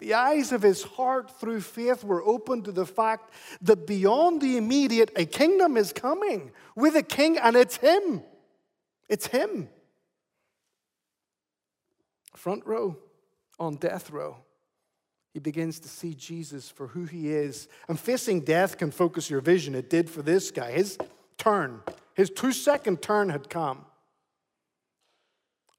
The 0.00 0.14
eyes 0.14 0.52
of 0.52 0.60
his 0.60 0.82
heart 0.82 1.40
through 1.40 1.62
faith 1.62 2.04
were 2.04 2.22
open 2.22 2.62
to 2.62 2.72
the 2.72 2.84
fact 2.84 3.32
that 3.62 3.86
beyond 3.86 4.42
the 4.42 4.58
immediate, 4.58 5.10
a 5.16 5.24
kingdom 5.24 5.78
is 5.78 5.92
coming 5.92 6.52
with 6.76 6.94
a 6.94 7.02
king, 7.02 7.38
and 7.38 7.56
it's 7.56 7.78
him. 7.78 8.22
It's 9.08 9.28
him. 9.28 9.68
Front 12.36 12.66
row 12.66 12.98
on 13.58 13.76
death 13.76 14.10
row. 14.10 14.36
He 15.32 15.40
begins 15.40 15.80
to 15.80 15.88
see 15.88 16.14
Jesus 16.14 16.68
for 16.68 16.88
who 16.88 17.04
he 17.04 17.30
is. 17.30 17.68
And 17.88 17.98
facing 17.98 18.42
death 18.42 18.76
can 18.76 18.90
focus 18.90 19.30
your 19.30 19.40
vision. 19.40 19.74
It 19.74 19.88
did 19.88 20.10
for 20.10 20.22
this 20.22 20.50
guy. 20.50 20.72
His 20.72 20.98
turn, 21.38 21.80
his 22.14 22.30
two 22.30 22.52
second 22.52 23.00
turn 23.00 23.30
had 23.30 23.48
come. 23.48 23.86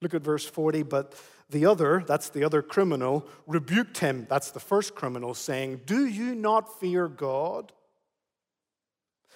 Look 0.01 0.13
at 0.13 0.21
verse 0.21 0.45
40. 0.45 0.83
But 0.83 1.13
the 1.49 1.65
other, 1.65 2.03
that's 2.05 2.29
the 2.29 2.43
other 2.43 2.61
criminal, 2.61 3.27
rebuked 3.47 3.99
him, 3.99 4.25
that's 4.29 4.51
the 4.51 4.59
first 4.59 4.95
criminal, 4.95 5.33
saying, 5.33 5.81
Do 5.85 6.05
you 6.05 6.35
not 6.35 6.79
fear 6.79 7.07
God? 7.07 7.71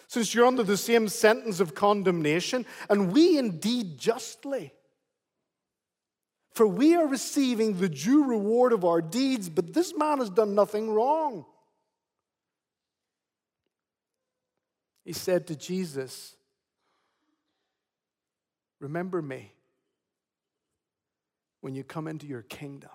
Since 0.08 0.34
you're 0.34 0.48
under 0.48 0.64
the 0.64 0.78
same 0.78 1.08
sentence 1.08 1.60
of 1.60 1.76
condemnation, 1.76 2.66
and 2.90 3.14
we 3.14 3.38
indeed 3.38 4.00
justly. 4.00 4.74
For 6.52 6.66
we 6.66 6.96
are 6.96 7.08
receiving 7.08 7.80
the 7.80 7.88
due 7.88 8.26
reward 8.26 8.74
of 8.74 8.84
our 8.84 9.02
deeds, 9.02 9.50
but 9.50 9.74
this 9.74 9.96
man 9.96 10.18
has 10.18 10.32
done 10.32 10.56
nothing 10.56 10.90
wrong. 10.90 11.46
He 15.06 15.14
said 15.14 15.46
to 15.48 15.56
Jesus, 15.56 16.36
Remember 18.80 19.22
me 19.22 19.52
when 21.62 21.76
you 21.76 21.84
come 21.84 22.08
into 22.08 22.26
your 22.26 22.42
kingdom. 22.42 22.90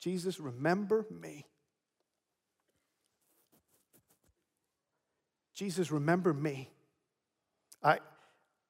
Jesus, 0.00 0.40
remember 0.40 1.06
me. 1.10 1.46
Jesus, 5.54 5.90
remember 5.90 6.32
me. 6.32 6.70
I, 7.82 7.98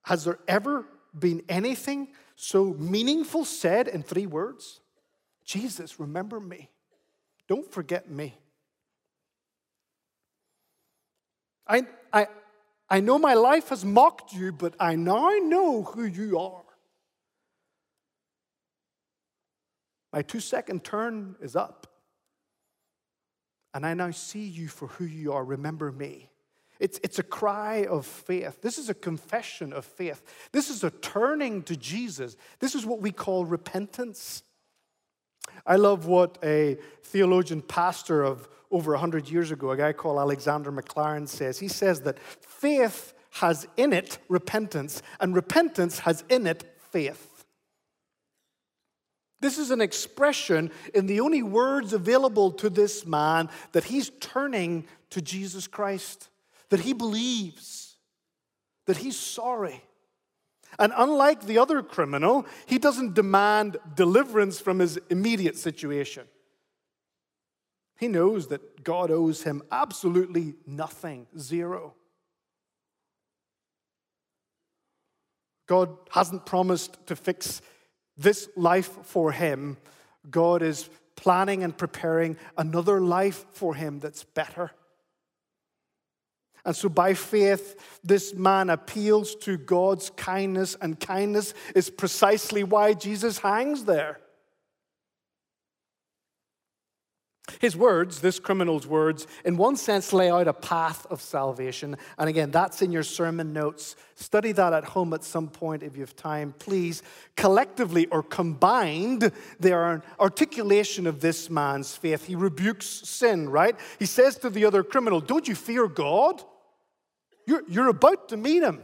has 0.03 0.25
there 0.25 0.39
ever 0.49 0.87
been 1.17 1.43
anything 1.49 2.09
so 2.35 2.75
meaningful 2.75 3.45
said 3.45 3.87
in 3.87 4.03
three 4.03 4.27
words? 4.27 4.81
Jesus, 5.45 6.01
remember 6.01 6.41
me. 6.41 6.71
Don't 7.49 7.71
forget 7.71 8.11
me. 8.11 8.37
I, 11.67 11.83
I, 12.13 12.27
I 12.91 13.01
know 13.01 13.19
my 13.19 13.35
life 13.35 13.69
has 13.69 13.85
mocked 13.85 14.33
you, 14.33 14.51
but 14.51 14.75
I 14.81 14.97
now 14.97 15.31
know 15.43 15.85
who 15.85 16.05
you 16.05 16.39
are. 16.39 16.63
My 20.13 20.23
two 20.23 20.41
second 20.41 20.83
turn 20.83 21.37
is 21.41 21.55
up. 21.55 21.87
And 23.73 23.87
I 23.87 23.95
now 23.95 24.11
see 24.11 24.45
you 24.45 24.67
for 24.67 24.89
who 24.89 25.05
you 25.05 25.33
are. 25.33 25.45
Remember 25.45 25.93
me. 25.93 26.31
It's, 26.81 26.99
it's 27.05 27.19
a 27.19 27.23
cry 27.23 27.85
of 27.85 28.07
faith. 28.07 28.63
This 28.63 28.79
is 28.79 28.89
a 28.89 28.95
confession 28.95 29.73
of 29.73 29.85
faith. 29.85 30.23
This 30.51 30.71
is 30.71 30.83
a 30.83 30.91
turning 30.91 31.63
to 31.65 31.77
Jesus. 31.77 32.37
This 32.59 32.75
is 32.75 32.85
what 32.85 33.01
we 33.01 33.13
call 33.13 33.45
repentance. 33.45 34.43
I 35.67 35.77
love 35.77 36.07
what 36.07 36.39
a 36.43 36.79
theologian 37.03 37.63
pastor 37.63 38.25
of 38.25 38.49
over 38.71 38.93
100 38.93 39.29
years 39.29 39.51
ago, 39.51 39.71
a 39.71 39.77
guy 39.77 39.93
called 39.93 40.19
Alexander 40.19 40.71
Maclaren 40.71 41.29
says. 41.29 41.59
He 41.59 41.69
says 41.69 42.03
that 42.03 42.19
faith 42.19 43.13
has 43.35 43.67
in 43.77 43.93
it 43.93 44.19
repentance, 44.29 45.03
and 45.21 45.35
repentance 45.35 46.01
has 46.01 46.25
in 46.29 46.47
it 46.47 46.65
faith. 46.91 47.45
This 49.41 49.59
is 49.59 49.71
an 49.71 49.81
expression 49.81 50.71
in 50.95 51.07
the 51.07 51.21
only 51.21 51.43
words 51.43 51.93
available 51.93 52.51
to 52.53 52.69
this 52.69 53.07
man 53.07 53.49
that 53.73 53.85
he's 53.85 54.11
turning 54.21 54.87
to 55.11 55.23
Jesus 55.23 55.67
Christ, 55.67 56.29
that 56.69 56.81
he 56.81 56.93
believes, 56.93 57.97
that 58.87 58.99
he's 58.99 59.19
sorry. 59.19 59.83
And 60.79 60.93
unlike 60.97 61.47
the 61.47 61.59
other 61.59 61.83
criminal, 61.83 62.47
he 62.67 62.79
doesn't 62.79 63.15
demand 63.15 63.79
deliverance 63.95 64.61
from 64.61 64.79
his 64.79 64.99
immediate 65.09 65.57
situation. 65.57 66.27
He 68.01 68.09
knows 68.09 68.47
that 68.47 68.83
God 68.83 69.11
owes 69.11 69.43
him 69.43 69.63
absolutely 69.71 70.55
nothing, 70.67 71.27
zero. 71.39 71.93
God 75.67 75.95
hasn't 76.11 76.47
promised 76.47 76.97
to 77.09 77.15
fix 77.15 77.61
this 78.17 78.49
life 78.57 78.91
for 79.03 79.33
him. 79.33 79.77
God 80.31 80.63
is 80.63 80.89
planning 81.15 81.63
and 81.63 81.77
preparing 81.77 82.39
another 82.57 83.03
life 83.03 83.45
for 83.53 83.75
him 83.75 83.99
that's 83.99 84.25
better. 84.25 84.71
And 86.65 86.75
so, 86.75 86.89
by 86.89 87.13
faith, 87.13 88.01
this 88.03 88.35
man 88.35 88.71
appeals 88.71 89.35
to 89.37 89.59
God's 89.59 90.09
kindness, 90.09 90.75
and 90.81 90.99
kindness 90.99 91.53
is 91.75 91.91
precisely 91.91 92.65
why 92.65 92.95
Jesus 92.95 93.39
hangs 93.41 93.85
there. 93.85 94.21
His 97.59 97.77
words, 97.77 98.21
this 98.21 98.39
criminal's 98.39 98.87
words, 98.87 99.27
in 99.45 99.57
one 99.57 99.77
sense 99.77 100.13
lay 100.13 100.31
out 100.31 100.49
a 100.49 100.53
path 100.53 101.07
of 101.11 101.21
salvation. 101.21 101.97
And 102.19 102.29
again, 102.29 102.51
that's 102.51 102.83
in 102.83 102.93
your 102.93 103.03
sermon 103.03 103.53
notes. 103.53 103.97
Study 104.15 104.53
that 104.53 104.73
at 104.73 104.85
home 104.85 105.13
at 105.15 105.25
some 105.25 105.49
point 105.49 105.83
if 105.83 105.97
you 105.97 106.03
have 106.03 106.15
time. 106.15 106.55
Please, 106.59 107.03
collectively 107.37 108.07
or 108.07 108.23
combined, 108.23 109.33
they 109.59 109.73
are 109.73 109.95
an 109.95 110.03
articulation 110.19 111.07
of 111.07 111.21
this 111.21 111.49
man's 111.51 111.97
faith. 111.97 112.27
He 112.27 112.35
rebukes 112.35 112.87
sin, 112.87 113.49
right? 113.49 113.79
He 113.99 114.07
says 114.07 114.37
to 114.39 114.51
the 114.51 114.65
other 114.65 114.83
criminal, 114.83 115.21
Don't 115.21 115.49
you 115.49 115.55
fear 115.55 115.89
God? 115.89 116.43
You're, 117.47 117.63
you're 117.69 117.89
about 117.89 118.29
to 118.29 118.37
meet 118.37 118.63
him. 118.63 118.83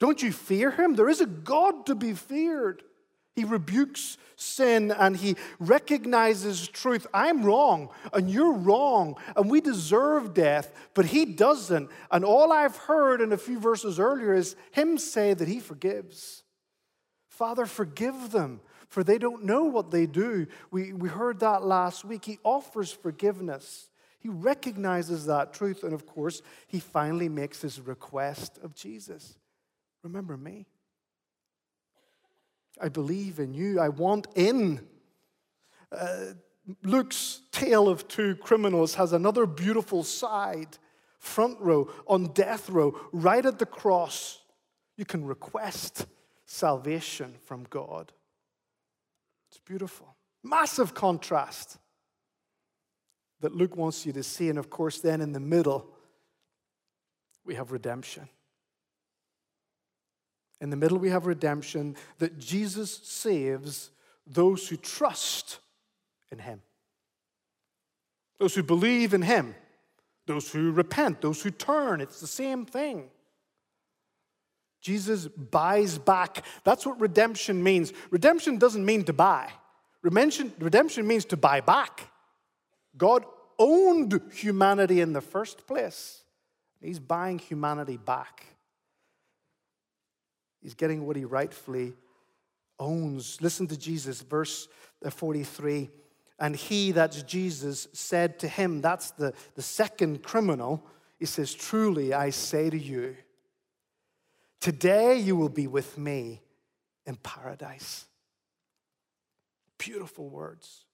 Don't 0.00 0.22
you 0.22 0.32
fear 0.32 0.70
him? 0.70 0.94
There 0.94 1.08
is 1.08 1.20
a 1.20 1.26
God 1.26 1.86
to 1.86 1.94
be 1.94 2.12
feared. 2.12 2.82
He 3.38 3.44
rebukes 3.44 4.18
sin 4.34 4.90
and 4.90 5.16
he 5.16 5.36
recognizes 5.60 6.66
truth. 6.66 7.06
I'm 7.14 7.44
wrong 7.44 7.90
and 8.12 8.28
you're 8.28 8.52
wrong 8.52 9.14
and 9.36 9.48
we 9.48 9.60
deserve 9.60 10.34
death, 10.34 10.74
but 10.92 11.04
he 11.04 11.24
doesn't. 11.24 11.88
And 12.10 12.24
all 12.24 12.52
I've 12.52 12.76
heard 12.76 13.20
in 13.20 13.32
a 13.32 13.36
few 13.36 13.60
verses 13.60 14.00
earlier 14.00 14.34
is 14.34 14.56
him 14.72 14.98
say 14.98 15.34
that 15.34 15.46
he 15.46 15.60
forgives. 15.60 16.42
Father, 17.28 17.64
forgive 17.64 18.32
them, 18.32 18.60
for 18.88 19.04
they 19.04 19.18
don't 19.18 19.44
know 19.44 19.62
what 19.62 19.92
they 19.92 20.06
do. 20.06 20.48
We, 20.72 20.92
we 20.92 21.08
heard 21.08 21.38
that 21.38 21.62
last 21.62 22.04
week. 22.04 22.24
He 22.24 22.40
offers 22.42 22.90
forgiveness. 22.90 23.88
He 24.18 24.28
recognizes 24.28 25.26
that 25.26 25.52
truth, 25.52 25.84
and 25.84 25.94
of 25.94 26.06
course, 26.08 26.42
he 26.66 26.80
finally 26.80 27.28
makes 27.28 27.62
his 27.62 27.80
request 27.80 28.58
of 28.64 28.74
Jesus 28.74 29.38
Remember 30.02 30.36
me. 30.36 30.66
I 32.80 32.88
believe 32.88 33.38
in 33.38 33.54
you. 33.54 33.80
I 33.80 33.88
want 33.88 34.26
in. 34.34 34.86
Uh, 35.90 36.34
Luke's 36.82 37.42
tale 37.50 37.88
of 37.88 38.08
two 38.08 38.36
criminals 38.36 38.94
has 38.96 39.12
another 39.12 39.46
beautiful 39.46 40.02
side. 40.04 40.78
Front 41.18 41.58
row, 41.60 41.90
on 42.06 42.32
death 42.32 42.70
row, 42.70 42.98
right 43.12 43.44
at 43.44 43.58
the 43.58 43.66
cross, 43.66 44.40
you 44.96 45.04
can 45.04 45.24
request 45.24 46.06
salvation 46.46 47.34
from 47.44 47.66
God. 47.70 48.12
It's 49.50 49.58
beautiful. 49.58 50.14
Massive 50.44 50.94
contrast 50.94 51.78
that 53.40 53.54
Luke 53.54 53.76
wants 53.76 54.06
you 54.06 54.12
to 54.12 54.22
see. 54.22 54.48
And 54.48 54.58
of 54.58 54.70
course, 54.70 55.00
then 55.00 55.20
in 55.20 55.32
the 55.32 55.40
middle, 55.40 55.90
we 57.44 57.54
have 57.54 57.72
redemption. 57.72 58.28
In 60.60 60.70
the 60.70 60.76
middle, 60.76 60.98
we 60.98 61.10
have 61.10 61.26
redemption 61.26 61.96
that 62.18 62.38
Jesus 62.38 62.90
saves 63.04 63.90
those 64.26 64.68
who 64.68 64.76
trust 64.76 65.60
in 66.30 66.38
Him, 66.38 66.60
those 68.38 68.54
who 68.54 68.62
believe 68.62 69.14
in 69.14 69.22
Him, 69.22 69.54
those 70.26 70.50
who 70.50 70.72
repent, 70.72 71.20
those 71.20 71.42
who 71.42 71.50
turn. 71.50 72.00
It's 72.00 72.20
the 72.20 72.26
same 72.26 72.66
thing. 72.66 73.08
Jesus 74.80 75.26
buys 75.28 75.98
back. 75.98 76.44
That's 76.64 76.84
what 76.86 77.00
redemption 77.00 77.62
means. 77.62 77.92
Redemption 78.10 78.58
doesn't 78.58 78.84
mean 78.84 79.04
to 79.04 79.12
buy, 79.12 79.50
redemption, 80.02 81.06
means 81.06 81.24
to 81.26 81.36
buy 81.36 81.60
back. 81.60 82.10
God 82.96 83.24
owned 83.58 84.20
humanity 84.32 85.00
in 85.00 85.12
the 85.12 85.20
first 85.20 85.66
place, 85.66 86.22
He's 86.80 87.00
buying 87.00 87.38
humanity 87.38 87.96
back. 87.96 88.44
He's 90.62 90.74
getting 90.74 91.06
what 91.06 91.16
he 91.16 91.24
rightfully 91.24 91.94
owns. 92.78 93.40
Listen 93.40 93.66
to 93.68 93.76
Jesus, 93.76 94.20
verse 94.22 94.68
43. 95.08 95.90
And 96.38 96.54
he, 96.54 96.92
that's 96.92 97.22
Jesus, 97.22 97.88
said 97.92 98.38
to 98.40 98.48
him, 98.48 98.80
that's 98.80 99.10
the, 99.12 99.34
the 99.54 99.62
second 99.62 100.22
criminal, 100.22 100.84
he 101.18 101.26
says, 101.26 101.52
Truly 101.52 102.14
I 102.14 102.30
say 102.30 102.70
to 102.70 102.78
you, 102.78 103.16
today 104.60 105.18
you 105.18 105.34
will 105.34 105.48
be 105.48 105.66
with 105.66 105.98
me 105.98 106.42
in 107.06 107.16
paradise. 107.16 108.06
Beautiful 109.78 110.28
words 110.28 110.84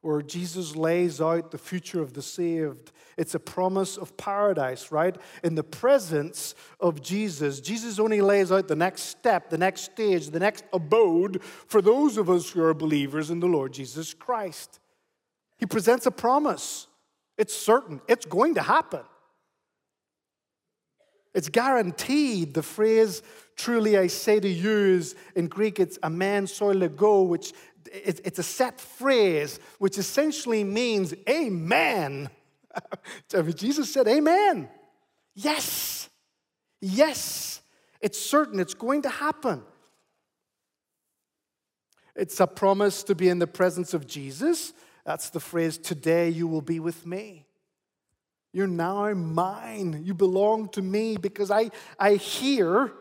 where 0.00 0.22
Jesus 0.22 0.76
lays 0.76 1.20
out 1.20 1.50
the 1.50 1.58
future 1.58 2.00
of 2.00 2.14
the 2.14 2.22
saved. 2.22 2.92
It's 3.16 3.34
a 3.34 3.40
promise 3.40 3.96
of 3.96 4.16
paradise, 4.16 4.92
right? 4.92 5.16
In 5.42 5.56
the 5.56 5.64
presence 5.64 6.54
of 6.78 7.02
Jesus, 7.02 7.60
Jesus 7.60 7.98
only 7.98 8.20
lays 8.20 8.52
out 8.52 8.68
the 8.68 8.76
next 8.76 9.02
step, 9.02 9.50
the 9.50 9.58
next 9.58 9.82
stage, 9.82 10.28
the 10.28 10.38
next 10.38 10.64
abode 10.72 11.42
for 11.42 11.82
those 11.82 12.16
of 12.16 12.30
us 12.30 12.50
who 12.50 12.62
are 12.62 12.74
believers 12.74 13.30
in 13.30 13.40
the 13.40 13.48
Lord 13.48 13.72
Jesus 13.72 14.14
Christ. 14.14 14.78
He 15.58 15.66
presents 15.66 16.06
a 16.06 16.12
promise. 16.12 16.86
It's 17.36 17.56
certain, 17.56 18.00
it's 18.06 18.26
going 18.26 18.54
to 18.54 18.62
happen. 18.62 19.02
It's 21.34 21.48
guaranteed. 21.48 22.54
The 22.54 22.62
phrase, 22.62 23.22
truly 23.54 23.96
I 23.96 24.06
say 24.06 24.40
to 24.40 24.48
you, 24.48 24.96
is 24.96 25.14
in 25.36 25.46
Greek, 25.46 25.78
it's 25.78 25.98
amen 26.02 26.46
soi 26.46 26.72
lego, 26.72 27.22
which 27.22 27.52
it's 27.92 28.38
a 28.38 28.42
set 28.42 28.80
phrase 28.80 29.60
which 29.78 29.98
essentially 29.98 30.64
means 30.64 31.14
amen. 31.28 32.30
Jesus 33.54 33.92
said, 33.92 34.08
Amen. 34.08 34.68
Yes. 35.34 36.08
Yes. 36.80 37.60
It's 38.00 38.20
certain. 38.20 38.60
It's 38.60 38.74
going 38.74 39.02
to 39.02 39.08
happen. 39.08 39.62
It's 42.14 42.40
a 42.40 42.46
promise 42.46 43.04
to 43.04 43.14
be 43.14 43.28
in 43.28 43.38
the 43.38 43.46
presence 43.46 43.94
of 43.94 44.06
Jesus. 44.06 44.72
That's 45.04 45.30
the 45.30 45.40
phrase, 45.40 45.78
today 45.78 46.28
you 46.28 46.46
will 46.46 46.62
be 46.62 46.80
with 46.80 47.06
me. 47.06 47.46
You're 48.52 48.66
now 48.66 49.12
mine. 49.14 50.02
You 50.04 50.14
belong 50.14 50.68
to 50.70 50.82
me 50.82 51.16
because 51.16 51.50
I, 51.50 51.70
I 51.98 52.14
hear 52.14 52.92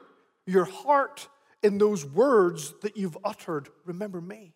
your 0.46 0.66
heart 0.66 1.28
in 1.64 1.80
those 1.80 2.06
words 2.06 2.74
that 2.82 2.96
you've 2.96 3.18
uttered. 3.24 3.70
Remember 3.86 4.22
me. 4.22 4.54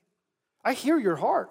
I 0.63 0.73
hear 0.73 0.97
your 0.97 1.15
heart. 1.15 1.49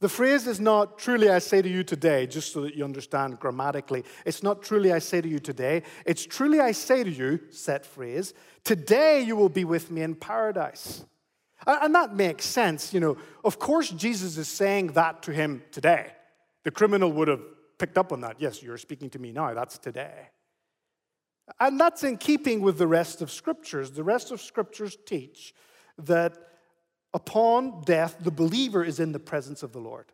The 0.00 0.08
phrase 0.08 0.46
is 0.46 0.60
not 0.60 0.98
truly 0.98 1.30
I 1.30 1.38
say 1.38 1.62
to 1.62 1.68
you 1.68 1.82
today, 1.82 2.26
just 2.26 2.52
so 2.52 2.60
that 2.62 2.74
you 2.74 2.84
understand 2.84 3.40
grammatically. 3.40 4.04
It's 4.26 4.42
not 4.42 4.62
truly 4.62 4.92
I 4.92 4.98
say 4.98 5.20
to 5.20 5.28
you 5.28 5.38
today. 5.38 5.82
It's 6.04 6.26
truly 6.26 6.60
I 6.60 6.72
say 6.72 7.04
to 7.04 7.10
you, 7.10 7.40
set 7.50 7.86
phrase, 7.86 8.34
today 8.64 9.22
you 9.22 9.34
will 9.36 9.48
be 9.48 9.64
with 9.64 9.90
me 9.90 10.02
in 10.02 10.14
paradise. 10.14 11.06
And 11.66 11.94
that 11.94 12.14
makes 12.14 12.44
sense. 12.44 12.92
You 12.92 13.00
know, 13.00 13.16
of 13.44 13.58
course, 13.58 13.88
Jesus 13.88 14.36
is 14.36 14.48
saying 14.48 14.88
that 14.88 15.22
to 15.22 15.32
him 15.32 15.62
today. 15.70 16.12
The 16.64 16.70
criminal 16.70 17.10
would 17.12 17.28
have 17.28 17.42
picked 17.78 17.96
up 17.96 18.12
on 18.12 18.20
that. 18.22 18.36
Yes, 18.38 18.62
you're 18.62 18.76
speaking 18.76 19.08
to 19.10 19.18
me 19.18 19.32
now. 19.32 19.54
That's 19.54 19.78
today. 19.78 20.28
And 21.60 21.78
that's 21.78 22.04
in 22.04 22.18
keeping 22.18 22.60
with 22.60 22.78
the 22.78 22.86
rest 22.86 23.22
of 23.22 23.30
scriptures. 23.30 23.90
The 23.90 24.04
rest 24.04 24.30
of 24.32 24.40
scriptures 24.40 24.98
teach 25.06 25.54
that 25.98 26.36
upon 27.14 27.80
death, 27.82 28.16
the 28.20 28.30
believer 28.30 28.84
is 28.84 29.00
in 29.00 29.12
the 29.12 29.20
presence 29.20 29.62
of 29.62 29.72
the 29.72 29.78
Lord. 29.78 30.06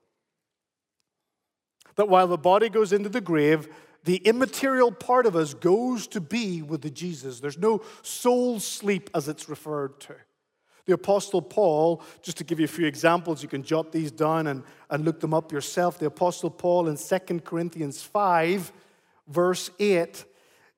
That 1.96 2.08
while 2.08 2.28
the 2.28 2.38
body 2.38 2.68
goes 2.68 2.92
into 2.92 3.08
the 3.08 3.20
grave, 3.20 3.68
the 4.04 4.16
immaterial 4.16 4.92
part 4.92 5.26
of 5.26 5.34
us 5.34 5.54
goes 5.54 6.06
to 6.08 6.20
be 6.20 6.62
with 6.62 6.82
the 6.82 6.90
Jesus. 6.90 7.40
There's 7.40 7.58
no 7.58 7.82
soul 8.02 8.60
sleep 8.60 9.10
as 9.14 9.28
it's 9.28 9.48
referred 9.48 9.98
to. 10.00 10.14
The 10.86 10.94
Apostle 10.94 11.42
Paul, 11.42 12.02
just 12.22 12.38
to 12.38 12.44
give 12.44 12.58
you 12.58 12.64
a 12.64 12.68
few 12.68 12.86
examples, 12.86 13.42
you 13.42 13.48
can 13.48 13.62
jot 13.62 13.92
these 13.92 14.10
down 14.10 14.46
and, 14.46 14.62
and 14.88 15.04
look 15.04 15.20
them 15.20 15.34
up 15.34 15.52
yourself. 15.52 15.98
The 15.98 16.06
Apostle 16.06 16.50
Paul 16.50 16.88
in 16.88 16.96
2 16.96 17.40
Corinthians 17.40 18.02
5, 18.02 18.72
verse 19.28 19.70
8, 19.78 20.24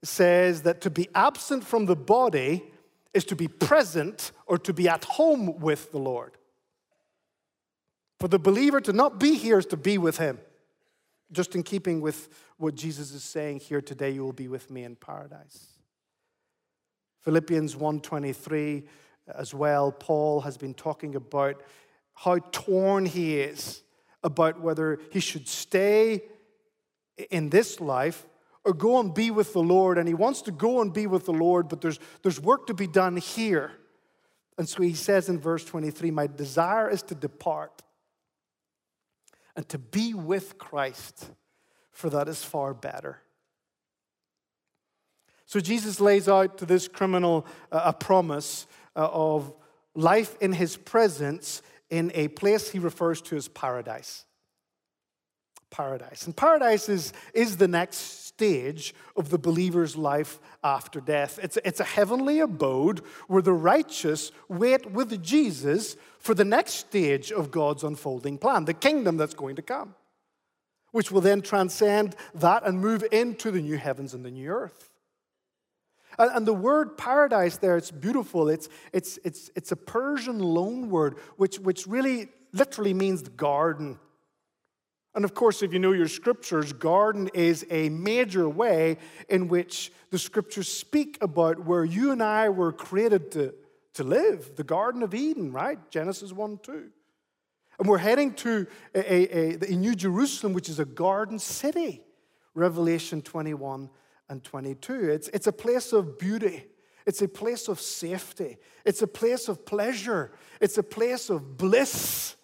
says 0.02 0.62
that 0.62 0.80
to 0.80 0.90
be 0.90 1.08
absent 1.14 1.64
from 1.64 1.86
the 1.86 1.96
body 1.96 2.71
is 3.14 3.24
to 3.24 3.36
be 3.36 3.48
present 3.48 4.32
or 4.46 4.58
to 4.58 4.72
be 4.72 4.88
at 4.88 5.04
home 5.04 5.58
with 5.60 5.92
the 5.92 5.98
Lord. 5.98 6.36
For 8.18 8.28
the 8.28 8.38
believer 8.38 8.80
to 8.80 8.92
not 8.92 9.18
be 9.18 9.34
here 9.34 9.58
is 9.58 9.66
to 9.66 9.76
be 9.76 9.98
with 9.98 10.18
him. 10.18 10.38
Just 11.30 11.54
in 11.54 11.62
keeping 11.62 12.00
with 12.00 12.28
what 12.56 12.74
Jesus 12.74 13.12
is 13.12 13.24
saying 13.24 13.60
here 13.60 13.80
today, 13.80 14.10
you 14.10 14.22
will 14.22 14.32
be 14.32 14.48
with 14.48 14.70
me 14.70 14.84
in 14.84 14.96
paradise. 14.96 15.66
Philippians 17.22 17.74
1:23 17.76 18.86
as 19.26 19.54
well, 19.54 19.92
Paul 19.92 20.40
has 20.42 20.56
been 20.56 20.74
talking 20.74 21.14
about 21.14 21.62
how 22.14 22.38
torn 22.50 23.06
he 23.06 23.38
is 23.38 23.82
about 24.22 24.60
whether 24.60 24.98
he 25.10 25.20
should 25.20 25.48
stay 25.48 26.22
in 27.30 27.50
this 27.50 27.80
life 27.80 28.26
or 28.64 28.72
go 28.72 29.00
and 29.00 29.12
be 29.12 29.30
with 29.30 29.52
the 29.52 29.62
Lord. 29.62 29.98
And 29.98 30.06
he 30.06 30.14
wants 30.14 30.42
to 30.42 30.52
go 30.52 30.80
and 30.80 30.92
be 30.92 31.06
with 31.06 31.24
the 31.24 31.32
Lord, 31.32 31.68
but 31.68 31.80
there's, 31.80 31.98
there's 32.22 32.40
work 32.40 32.66
to 32.66 32.74
be 32.74 32.86
done 32.86 33.16
here. 33.16 33.72
And 34.58 34.68
so 34.68 34.82
he 34.82 34.94
says 34.94 35.28
in 35.28 35.38
verse 35.38 35.64
23 35.64 36.10
My 36.10 36.26
desire 36.26 36.88
is 36.88 37.02
to 37.04 37.14
depart 37.14 37.82
and 39.56 39.68
to 39.68 39.78
be 39.78 40.14
with 40.14 40.58
Christ, 40.58 41.30
for 41.90 42.10
that 42.10 42.28
is 42.28 42.44
far 42.44 42.74
better. 42.74 43.20
So 45.46 45.60
Jesus 45.60 46.00
lays 46.00 46.28
out 46.28 46.56
to 46.58 46.66
this 46.66 46.88
criminal 46.88 47.46
uh, 47.70 47.82
a 47.84 47.92
promise 47.92 48.66
uh, 48.96 49.08
of 49.12 49.52
life 49.94 50.36
in 50.40 50.52
his 50.52 50.76
presence 50.78 51.60
in 51.90 52.10
a 52.14 52.28
place 52.28 52.70
he 52.70 52.78
refers 52.78 53.20
to 53.20 53.36
as 53.36 53.48
paradise. 53.48 54.24
Paradise. 55.72 56.26
And 56.26 56.36
paradise 56.36 56.88
is, 56.88 57.12
is 57.34 57.56
the 57.56 57.66
next 57.66 58.26
stage 58.26 58.94
of 59.16 59.30
the 59.30 59.38
believer's 59.38 59.96
life 59.96 60.38
after 60.62 61.00
death. 61.00 61.40
It's, 61.42 61.58
it's 61.64 61.80
a 61.80 61.84
heavenly 61.84 62.40
abode 62.40 63.00
where 63.26 63.42
the 63.42 63.52
righteous 63.52 64.30
wait 64.48 64.92
with 64.92 65.22
Jesus 65.22 65.96
for 66.18 66.34
the 66.34 66.44
next 66.44 66.74
stage 66.74 67.32
of 67.32 67.50
God's 67.50 67.82
unfolding 67.82 68.38
plan, 68.38 68.66
the 68.66 68.74
kingdom 68.74 69.16
that's 69.16 69.34
going 69.34 69.56
to 69.56 69.62
come, 69.62 69.94
which 70.92 71.10
will 71.10 71.22
then 71.22 71.40
transcend 71.40 72.14
that 72.34 72.64
and 72.64 72.78
move 72.78 73.02
into 73.10 73.50
the 73.50 73.62
new 73.62 73.78
heavens 73.78 74.14
and 74.14 74.24
the 74.24 74.30
new 74.30 74.50
earth. 74.50 74.90
And, 76.18 76.46
the 76.46 76.52
word 76.52 76.98
paradise 76.98 77.56
there, 77.56 77.78
it's 77.78 77.90
beautiful. 77.90 78.50
It's, 78.50 78.68
it's, 78.92 79.18
it's, 79.24 79.50
it's 79.56 79.72
a 79.72 79.76
Persian 79.76 80.38
loan 80.38 80.90
word, 80.90 81.16
which, 81.38 81.58
which 81.58 81.86
really 81.86 82.28
literally 82.52 82.92
means 82.92 83.22
the 83.22 83.30
garden. 83.30 83.98
And 85.14 85.24
of 85.24 85.34
course, 85.34 85.62
if 85.62 85.72
you 85.72 85.78
know 85.78 85.92
your 85.92 86.08
scriptures, 86.08 86.72
garden 86.72 87.28
is 87.34 87.66
a 87.70 87.90
major 87.90 88.48
way 88.48 88.96
in 89.28 89.48
which 89.48 89.92
the 90.10 90.18
scriptures 90.18 90.68
speak 90.68 91.18
about 91.20 91.66
where 91.66 91.84
you 91.84 92.12
and 92.12 92.22
I 92.22 92.48
were 92.48 92.72
created 92.72 93.30
to, 93.32 93.54
to 93.94 94.04
live 94.04 94.56
the 94.56 94.64
Garden 94.64 95.02
of 95.02 95.14
Eden, 95.14 95.52
right? 95.52 95.78
Genesis 95.90 96.32
1 96.32 96.60
2. 96.62 96.88
And 97.78 97.88
we're 97.88 97.98
heading 97.98 98.34
to 98.34 98.66
a, 98.94 99.36
a, 99.36 99.72
a, 99.72 99.76
New 99.76 99.94
Jerusalem, 99.94 100.52
which 100.52 100.68
is 100.68 100.78
a 100.78 100.84
garden 100.84 101.38
city. 101.38 102.02
Revelation 102.54 103.22
21 103.22 103.88
and 104.28 104.44
22. 104.44 105.10
It's, 105.10 105.28
it's 105.28 105.46
a 105.46 105.52
place 105.52 105.92
of 105.92 106.18
beauty. 106.18 106.66
It's 107.06 107.22
a 107.22 107.28
place 107.28 107.68
of 107.68 107.80
safety. 107.80 108.58
It's 108.84 109.02
a 109.02 109.06
place 109.06 109.48
of 109.48 109.64
pleasure. 109.64 110.32
It's 110.60 110.78
a 110.78 110.82
place 110.82 111.30
of 111.30 111.56
bliss. 111.56 112.36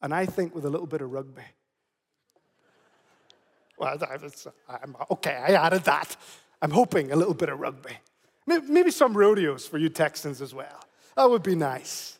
And 0.00 0.14
I 0.14 0.26
think 0.26 0.54
with 0.54 0.64
a 0.64 0.70
little 0.70 0.86
bit 0.86 1.02
of 1.02 1.10
rugby. 1.10 1.42
Well, 3.80 3.96
I 4.08 4.16
was, 4.18 4.46
I'm 4.68 4.94
okay, 5.10 5.34
I 5.34 5.52
added 5.54 5.84
that. 5.84 6.14
I'm 6.60 6.70
hoping 6.70 7.12
a 7.12 7.16
little 7.16 7.32
bit 7.32 7.48
of 7.48 7.58
rugby. 7.58 7.96
Maybe 8.46 8.90
some 8.90 9.16
rodeos 9.16 9.66
for 9.66 9.78
you 9.78 9.88
Texans 9.88 10.42
as 10.42 10.52
well. 10.52 10.84
That 11.16 11.30
would 11.30 11.42
be 11.42 11.54
nice. 11.54 12.18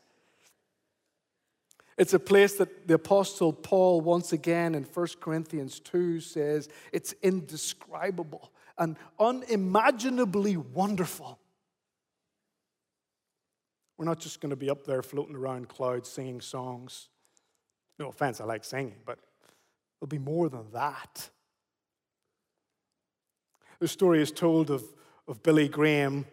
It's 1.98 2.14
a 2.14 2.18
place 2.18 2.54
that 2.54 2.88
the 2.88 2.94
Apostle 2.94 3.52
Paul, 3.52 4.00
once 4.00 4.32
again 4.32 4.74
in 4.74 4.84
1 4.84 5.06
Corinthians 5.20 5.80
2, 5.80 6.20
says 6.20 6.70
it's 6.92 7.12
indescribable 7.20 8.52
and 8.78 8.96
unimaginably 9.18 10.56
wonderful. 10.56 11.38
We're 13.98 14.06
not 14.06 14.18
just 14.18 14.40
going 14.40 14.48
to 14.48 14.56
be 14.56 14.70
up 14.70 14.86
there 14.86 15.02
floating 15.02 15.36
around 15.36 15.68
clouds 15.68 16.08
singing 16.08 16.40
songs. 16.40 17.08
No 17.98 18.08
offense, 18.08 18.40
I 18.40 18.44
like 18.44 18.64
singing, 18.64 18.96
but 19.04 19.18
it'll 19.98 20.08
be 20.08 20.16
more 20.16 20.48
than 20.48 20.64
that. 20.72 21.28
The 23.80 23.88
story 23.88 24.20
is 24.20 24.30
told 24.30 24.70
of, 24.70 24.84
of 25.26 25.42
Billy 25.42 25.66
Graham 25.66 26.26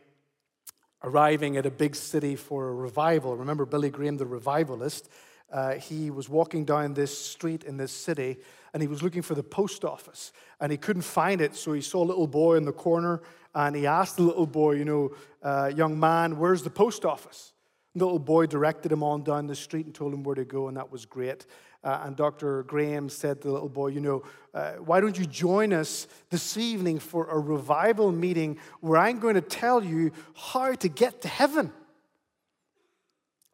arriving 1.01 1.55
at 1.55 1.65
a 1.65 1.71
big 1.71 1.95
city 1.95 2.35
for 2.35 2.67
a 2.67 2.73
revival. 2.73 3.37
Remember 3.37 3.65
Billy 3.65 3.89
Graham, 3.89 4.17
the 4.17 4.25
revivalist? 4.25 5.07
Uh, 5.49 5.75
he 5.75 6.11
was 6.11 6.27
walking 6.27 6.65
down 6.65 6.93
this 6.93 7.17
street 7.17 7.63
in 7.63 7.77
this 7.77 7.93
city 7.93 8.35
and 8.73 8.81
he 8.81 8.87
was 8.89 9.01
looking 9.01 9.21
for 9.21 9.33
the 9.33 9.43
post 9.43 9.85
office 9.85 10.33
and 10.59 10.73
he 10.73 10.77
couldn't 10.77 11.03
find 11.03 11.39
it. 11.39 11.55
So 11.55 11.71
he 11.71 11.79
saw 11.79 12.03
a 12.03 12.07
little 12.07 12.27
boy 12.27 12.55
in 12.55 12.65
the 12.65 12.73
corner 12.73 13.21
and 13.55 13.77
he 13.77 13.87
asked 13.87 14.17
the 14.17 14.23
little 14.23 14.45
boy, 14.45 14.73
you 14.73 14.83
know, 14.83 15.15
uh, 15.41 15.71
young 15.73 15.97
man, 15.97 16.37
where's 16.37 16.63
the 16.63 16.69
post 16.69 17.05
office? 17.05 17.53
The 17.95 18.03
little 18.03 18.19
boy 18.19 18.47
directed 18.47 18.91
him 18.91 19.03
on 19.03 19.23
down 19.23 19.47
the 19.47 19.55
street 19.55 19.85
and 19.85 19.95
told 19.95 20.13
him 20.13 20.21
where 20.21 20.35
to 20.35 20.43
go, 20.45 20.67
and 20.67 20.75
that 20.75 20.91
was 20.91 21.05
great. 21.05 21.47
Uh, 21.87 22.01
and 22.03 22.15
Dr. 22.17 22.63
Graham 22.63 23.07
said 23.07 23.41
to 23.41 23.47
the 23.47 23.53
little 23.53 23.69
boy, 23.69 23.87
You 23.87 24.01
know, 24.01 24.23
uh, 24.53 24.73
why 24.73 24.99
don't 24.99 25.17
you 25.17 25.25
join 25.25 25.71
us 25.71 26.05
this 26.29 26.57
evening 26.57 26.99
for 26.99 27.29
a 27.29 27.39
revival 27.39 28.11
meeting 28.11 28.57
where 28.81 28.97
I'm 28.99 29.19
going 29.19 29.35
to 29.35 29.41
tell 29.41 29.81
you 29.81 30.11
how 30.35 30.73
to 30.73 30.89
get 30.89 31.21
to 31.21 31.29
heaven? 31.29 31.71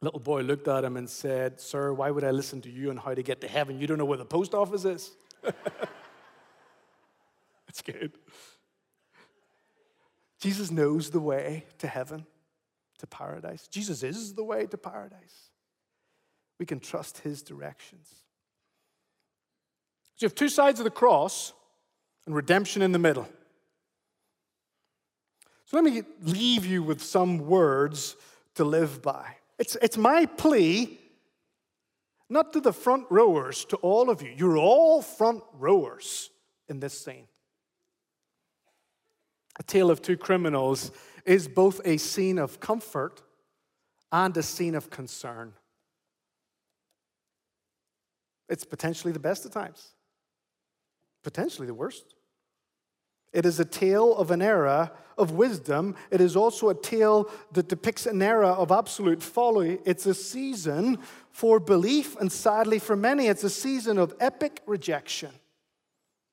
Little 0.01 0.19
boy 0.19 0.41
looked 0.41 0.67
at 0.67 0.83
him 0.83 0.97
and 0.97 1.07
said, 1.07 1.61
Sir, 1.61 1.93
why 1.93 2.09
would 2.09 2.23
I 2.23 2.31
listen 2.31 2.59
to 2.61 2.71
you 2.71 2.89
on 2.89 2.97
how 2.97 3.13
to 3.13 3.21
get 3.21 3.39
to 3.41 3.47
heaven? 3.47 3.79
You 3.79 3.85
don't 3.85 3.99
know 3.99 4.05
where 4.05 4.17
the 4.17 4.25
post 4.25 4.55
office 4.55 4.83
is. 4.83 5.11
That's 5.43 5.53
good. 7.85 8.13
Jesus 10.39 10.71
knows 10.71 11.11
the 11.11 11.19
way 11.19 11.65
to 11.77 11.85
heaven 11.85 12.25
to 12.97 13.05
paradise. 13.05 13.67
Jesus 13.67 14.01
is 14.01 14.33
the 14.33 14.43
way 14.43 14.65
to 14.65 14.77
paradise. 14.77 15.51
We 16.59 16.65
can 16.65 16.79
trust 16.79 17.19
his 17.19 17.43
directions. 17.43 18.22
You 20.23 20.27
have 20.27 20.35
two 20.35 20.47
sides 20.47 20.79
of 20.79 20.85
the 20.85 20.89
cross 20.89 21.51
and 22.25 22.33
redemption 22.33 22.81
in 22.81 22.93
the 22.93 22.97
middle. 22.97 23.27
So 25.65 25.75
let 25.75 25.83
me 25.83 26.03
leave 26.21 26.65
you 26.65 26.81
with 26.81 27.03
some 27.03 27.39
words 27.39 28.15
to 28.55 28.63
live 28.63 29.01
by. 29.01 29.35
It's, 29.59 29.75
it's 29.81 29.97
my 29.97 30.25
plea, 30.25 30.97
not 32.29 32.53
to 32.53 32.61
the 32.61 32.71
front 32.71 33.05
rowers, 33.09 33.65
to 33.65 33.75
all 33.77 34.09
of 34.09 34.21
you. 34.21 34.33
You're 34.33 34.57
all 34.57 35.01
front 35.01 35.43
rowers 35.59 36.29
in 36.69 36.79
this 36.79 36.97
scene. 36.97 37.27
A 39.59 39.63
tale 39.63 39.91
of 39.91 40.01
two 40.01 40.15
criminals 40.15 40.93
is 41.25 41.49
both 41.49 41.81
a 41.83 41.97
scene 41.97 42.39
of 42.39 42.61
comfort 42.61 43.21
and 44.09 44.37
a 44.37 44.43
scene 44.43 44.75
of 44.75 44.89
concern. 44.89 45.51
It's 48.47 48.63
potentially 48.63 49.11
the 49.11 49.19
best 49.19 49.43
of 49.43 49.51
times, 49.51 49.92
potentially 51.23 51.67
the 51.67 51.73
worst. 51.73 52.15
It 53.31 53.45
is 53.45 53.59
a 53.59 53.65
tale 53.65 54.15
of 54.15 54.29
an 54.29 54.41
era 54.41 54.91
of 55.17 55.31
wisdom. 55.31 55.95
It 56.11 56.21
is 56.21 56.35
also 56.35 56.69
a 56.69 56.75
tale 56.75 57.29
that 57.51 57.67
depicts 57.67 58.05
an 58.05 58.21
era 58.21 58.49
of 58.49 58.71
absolute 58.71 59.23
folly. 59.23 59.79
It's 59.85 60.05
a 60.05 60.13
season 60.13 60.99
for 61.31 61.59
belief, 61.59 62.15
and 62.17 62.31
sadly 62.31 62.77
for 62.77 62.95
many, 62.95 63.27
it's 63.27 63.43
a 63.43 63.49
season 63.49 63.97
of 63.97 64.13
epic 64.19 64.61
rejection. 64.67 65.31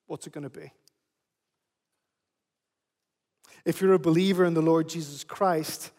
What's 0.07 0.27
it 0.27 0.33
going 0.33 0.45
to 0.45 0.51
be? 0.51 0.73
If 3.65 3.81
you're 3.81 3.95
a 3.95 3.99
believer 3.99 4.45
in 4.45 4.55
the 4.55 4.63
Lord 4.63 4.89
Jesus 4.89 5.25
Christ, 5.25 5.91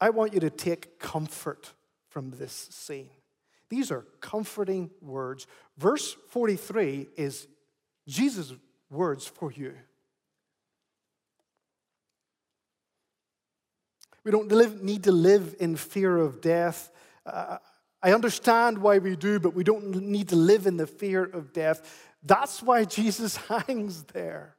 I 0.00 0.10
want 0.10 0.32
you 0.32 0.40
to 0.40 0.50
take 0.50 0.98
comfort 0.98 1.72
from 2.08 2.30
this 2.30 2.68
scene. 2.70 3.10
These 3.68 3.90
are 3.90 4.06
comforting 4.20 4.90
words. 5.00 5.46
Verse 5.76 6.16
43 6.30 7.08
is 7.16 7.46
Jesus' 8.10 8.52
words 8.90 9.26
for 9.26 9.52
you. 9.52 9.74
We 14.24 14.30
don't 14.30 14.48
live, 14.48 14.82
need 14.82 15.04
to 15.04 15.12
live 15.12 15.56
in 15.60 15.76
fear 15.76 16.18
of 16.18 16.40
death. 16.40 16.90
Uh, 17.24 17.58
I 18.02 18.12
understand 18.12 18.78
why 18.78 18.98
we 18.98 19.16
do, 19.16 19.38
but 19.38 19.54
we 19.54 19.64
don't 19.64 19.94
need 20.02 20.28
to 20.28 20.36
live 20.36 20.66
in 20.66 20.76
the 20.76 20.86
fear 20.86 21.24
of 21.24 21.52
death. 21.52 22.08
That's 22.22 22.62
why 22.62 22.84
Jesus 22.84 23.36
hangs 23.66 24.02
there 24.04 24.56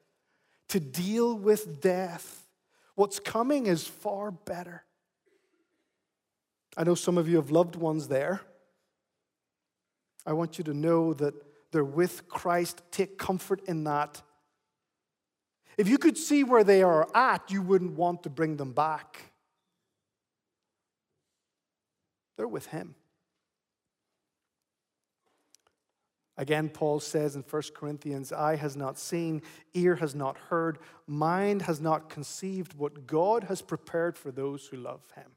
to 0.69 0.79
deal 0.79 1.37
with 1.37 1.81
death. 1.81 2.47
What's 2.95 3.19
coming 3.19 3.67
is 3.67 3.85
far 3.85 4.31
better. 4.31 4.83
I 6.77 6.83
know 6.83 6.95
some 6.95 7.17
of 7.17 7.27
you 7.27 7.35
have 7.35 7.51
loved 7.51 7.75
ones 7.75 8.07
there. 8.07 8.41
I 10.25 10.33
want 10.33 10.57
you 10.57 10.63
to 10.65 10.73
know 10.73 11.13
that 11.15 11.33
they're 11.71 11.83
with 11.83 12.27
Christ. 12.27 12.81
Take 12.91 13.17
comfort 13.17 13.61
in 13.67 13.85
that. 13.85 14.21
If 15.77 15.87
you 15.87 15.97
could 15.97 16.17
see 16.17 16.43
where 16.43 16.63
they 16.63 16.83
are 16.83 17.07
at, 17.15 17.49
you 17.49 17.61
wouldn't 17.61 17.93
want 17.93 18.23
to 18.23 18.29
bring 18.29 18.57
them 18.57 18.73
back. 18.73 19.31
They're 22.37 22.47
with 22.47 22.67
Him. 22.67 22.95
Again, 26.37 26.69
Paul 26.69 26.99
says 26.99 27.35
in 27.35 27.43
1 27.43 27.61
Corinthians, 27.75 28.31
eye 28.31 28.55
has 28.55 28.75
not 28.75 28.97
seen, 28.97 29.43
ear 29.73 29.95
has 29.97 30.15
not 30.15 30.37
heard, 30.49 30.79
mind 31.05 31.61
has 31.63 31.79
not 31.79 32.09
conceived 32.09 32.73
what 32.73 33.05
God 33.05 33.43
has 33.43 33.61
prepared 33.61 34.17
for 34.17 34.31
those 34.31 34.65
who 34.65 34.77
love 34.77 35.01
him. 35.15 35.27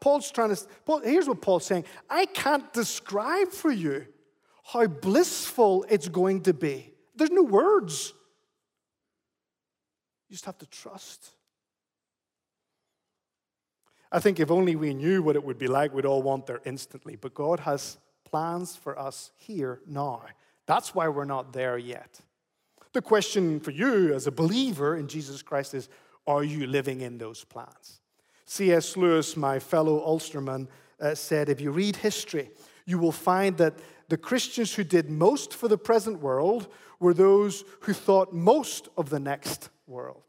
Paul's 0.00 0.30
trying 0.30 0.54
to, 0.54 0.66
Paul, 0.86 1.00
here's 1.00 1.28
what 1.28 1.42
Paul's 1.42 1.66
saying 1.66 1.84
I 2.08 2.24
can't 2.24 2.72
describe 2.72 3.48
for 3.48 3.70
you 3.70 4.06
how 4.72 4.86
blissful 4.86 5.84
it's 5.88 6.08
going 6.08 6.42
to 6.42 6.52
be. 6.52 6.92
There's 7.14 7.30
no 7.30 7.42
words. 7.42 8.12
You 10.28 10.34
just 10.34 10.46
have 10.46 10.58
to 10.58 10.66
trust. 10.66 11.30
I 14.10 14.18
think 14.18 14.40
if 14.40 14.50
only 14.50 14.74
we 14.74 14.92
knew 14.92 15.22
what 15.22 15.36
it 15.36 15.44
would 15.44 15.58
be 15.58 15.68
like, 15.68 15.94
we'd 15.94 16.04
all 16.04 16.22
want 16.22 16.46
there 16.46 16.60
instantly. 16.64 17.16
But 17.16 17.34
God 17.34 17.60
has 17.60 17.98
plans 18.24 18.74
for 18.74 18.98
us 18.98 19.30
here 19.36 19.80
now. 19.86 20.22
That's 20.66 20.94
why 20.94 21.08
we're 21.08 21.24
not 21.24 21.52
there 21.52 21.78
yet. 21.78 22.20
The 22.92 23.02
question 23.02 23.60
for 23.60 23.70
you 23.70 24.14
as 24.14 24.26
a 24.26 24.32
believer 24.32 24.96
in 24.96 25.06
Jesus 25.06 25.42
Christ 25.42 25.74
is 25.74 25.88
are 26.26 26.42
you 26.42 26.66
living 26.66 27.02
in 27.02 27.18
those 27.18 27.44
plans? 27.44 28.00
C.S. 28.46 28.96
Lewis, 28.96 29.36
my 29.36 29.60
fellow 29.60 30.04
Ulsterman, 30.04 30.66
uh, 31.00 31.14
said 31.14 31.48
if 31.48 31.60
you 31.60 31.70
read 31.70 31.96
history, 31.96 32.50
you 32.84 32.98
will 32.98 33.12
find 33.12 33.56
that 33.58 33.74
the 34.08 34.16
Christians 34.16 34.74
who 34.74 34.84
did 34.84 35.10
most 35.10 35.52
for 35.54 35.68
the 35.68 35.78
present 35.78 36.20
world 36.20 36.68
were 37.00 37.14
those 37.14 37.64
who 37.80 37.92
thought 37.92 38.32
most 38.32 38.88
of 38.96 39.10
the 39.10 39.20
next 39.20 39.70
world. 39.86 40.22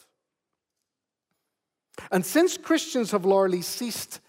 And 2.12 2.26
since 2.26 2.58
Christians 2.58 3.12
have 3.12 3.26
largely 3.26 3.62
ceased 3.62 4.20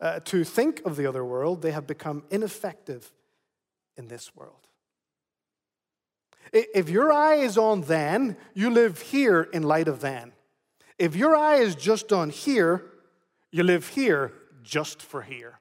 uh, 0.00 0.20
to 0.20 0.44
think 0.44 0.84
of 0.84 0.96
the 0.96 1.06
other 1.06 1.24
world, 1.24 1.62
they 1.62 1.72
have 1.72 1.86
become 1.86 2.24
ineffective 2.30 3.12
in 3.96 4.08
this 4.08 4.34
world. 4.34 4.66
If 6.52 6.88
your 6.88 7.12
eye 7.12 7.36
is 7.36 7.58
on 7.58 7.82
then, 7.82 8.36
you 8.54 8.70
live 8.70 9.00
here 9.00 9.42
in 9.52 9.64
light 9.64 9.88
of 9.88 10.00
then. 10.00 10.32
If 10.98 11.14
your 11.14 11.36
eye 11.36 11.56
is 11.56 11.74
just 11.74 12.12
on 12.12 12.30
here, 12.30 12.86
you 13.50 13.62
live 13.62 13.88
here 13.88 14.32
just 14.62 15.02
for 15.02 15.22
here. 15.22 15.60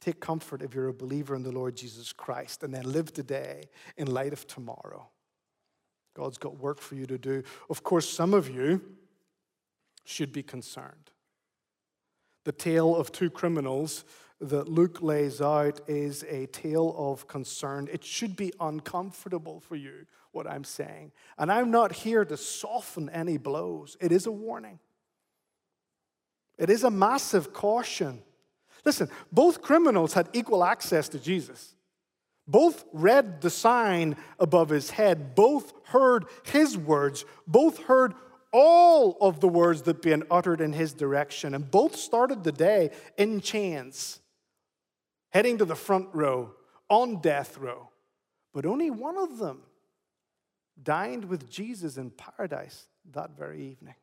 Take 0.00 0.20
comfort 0.20 0.62
if 0.62 0.74
you're 0.74 0.88
a 0.88 0.94
believer 0.94 1.34
in 1.34 1.42
the 1.42 1.52
Lord 1.52 1.76
Jesus 1.76 2.12
Christ 2.12 2.62
and 2.62 2.72
then 2.72 2.84
live 2.84 3.12
today 3.12 3.64
in 3.96 4.12
light 4.12 4.32
of 4.32 4.46
tomorrow. 4.46 5.08
God's 6.14 6.38
got 6.38 6.58
work 6.58 6.80
for 6.80 6.94
you 6.94 7.06
to 7.06 7.18
do. 7.18 7.42
Of 7.68 7.82
course, 7.82 8.08
some 8.08 8.34
of 8.34 8.48
you 8.48 8.80
should 10.04 10.32
be 10.32 10.42
concerned. 10.42 11.10
The 12.44 12.52
tale 12.52 12.96
of 12.96 13.12
two 13.12 13.30
criminals 13.30 14.04
that 14.40 14.68
Luke 14.68 15.02
lays 15.02 15.42
out 15.42 15.80
is 15.86 16.24
a 16.28 16.46
tale 16.46 16.94
of 16.96 17.28
concern. 17.28 17.88
It 17.92 18.02
should 18.02 18.36
be 18.36 18.52
uncomfortable 18.58 19.60
for 19.60 19.76
you, 19.76 20.06
what 20.32 20.46
I'm 20.46 20.64
saying. 20.64 21.12
And 21.36 21.52
I'm 21.52 21.70
not 21.70 21.92
here 21.92 22.24
to 22.24 22.36
soften 22.38 23.10
any 23.10 23.36
blows, 23.36 23.96
it 24.00 24.12
is 24.12 24.26
a 24.26 24.32
warning. 24.32 24.78
It 26.58 26.68
is 26.68 26.84
a 26.84 26.90
massive 26.90 27.54
caution. 27.54 28.22
Listen, 28.84 29.08
both 29.30 29.62
criminals 29.62 30.14
had 30.14 30.28
equal 30.32 30.64
access 30.64 31.08
to 31.10 31.18
Jesus. 31.18 31.74
Both 32.46 32.84
read 32.92 33.42
the 33.42 33.50
sign 33.50 34.16
above 34.38 34.70
his 34.70 34.90
head. 34.90 35.34
Both 35.34 35.72
heard 35.84 36.24
his 36.44 36.76
words. 36.76 37.24
Both 37.46 37.84
heard 37.84 38.14
all 38.52 39.16
of 39.20 39.40
the 39.40 39.48
words 39.48 39.82
that 39.82 40.02
being 40.02 40.24
uttered 40.30 40.60
in 40.60 40.72
his 40.72 40.92
direction. 40.92 41.54
And 41.54 41.70
both 41.70 41.94
started 41.94 42.42
the 42.42 42.52
day 42.52 42.90
in 43.16 43.40
chains, 43.40 44.20
heading 45.30 45.58
to 45.58 45.64
the 45.64 45.76
front 45.76 46.08
row, 46.12 46.52
on 46.88 47.20
death 47.20 47.56
row. 47.56 47.90
But 48.52 48.66
only 48.66 48.90
one 48.90 49.16
of 49.16 49.38
them 49.38 49.62
dined 50.82 51.26
with 51.26 51.48
Jesus 51.48 51.96
in 51.96 52.10
paradise 52.10 52.86
that 53.12 53.36
very 53.36 53.62
evening. 53.62 53.94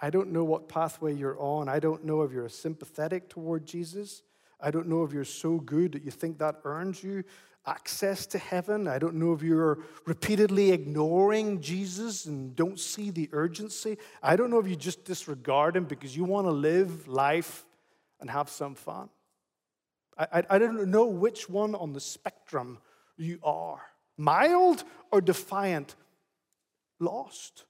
I 0.00 0.10
don't 0.10 0.30
know 0.30 0.44
what 0.44 0.68
pathway 0.68 1.14
you're 1.14 1.38
on. 1.40 1.68
I 1.68 1.80
don't 1.80 2.04
know 2.04 2.22
if 2.22 2.32
you're 2.32 2.48
sympathetic 2.48 3.28
toward 3.28 3.66
Jesus. 3.66 4.22
I 4.60 4.70
don't 4.70 4.86
know 4.86 5.02
if 5.02 5.12
you're 5.12 5.24
so 5.24 5.58
good 5.58 5.92
that 5.92 6.04
you 6.04 6.12
think 6.12 6.38
that 6.38 6.60
earns 6.64 7.02
you 7.02 7.24
access 7.66 8.26
to 8.26 8.38
heaven. 8.38 8.86
I 8.88 8.98
don't 8.98 9.14
know 9.14 9.32
if 9.32 9.42
you're 9.42 9.78
repeatedly 10.06 10.72
ignoring 10.72 11.60
Jesus 11.60 12.26
and 12.26 12.54
don't 12.54 12.78
see 12.78 13.10
the 13.10 13.28
urgency. 13.32 13.98
I 14.22 14.36
don't 14.36 14.50
know 14.50 14.58
if 14.58 14.68
you 14.68 14.76
just 14.76 15.04
disregard 15.04 15.76
him 15.76 15.84
because 15.84 16.16
you 16.16 16.24
want 16.24 16.46
to 16.46 16.52
live 16.52 17.08
life 17.08 17.64
and 18.20 18.30
have 18.30 18.48
some 18.48 18.74
fun. 18.74 19.08
I, 20.16 20.26
I, 20.32 20.44
I 20.50 20.58
don't 20.58 20.90
know 20.90 21.06
which 21.06 21.48
one 21.48 21.74
on 21.74 21.92
the 21.92 22.00
spectrum 22.00 22.78
you 23.16 23.38
are 23.42 23.80
mild 24.16 24.84
or 25.10 25.20
defiant, 25.20 25.94
lost. 27.00 27.64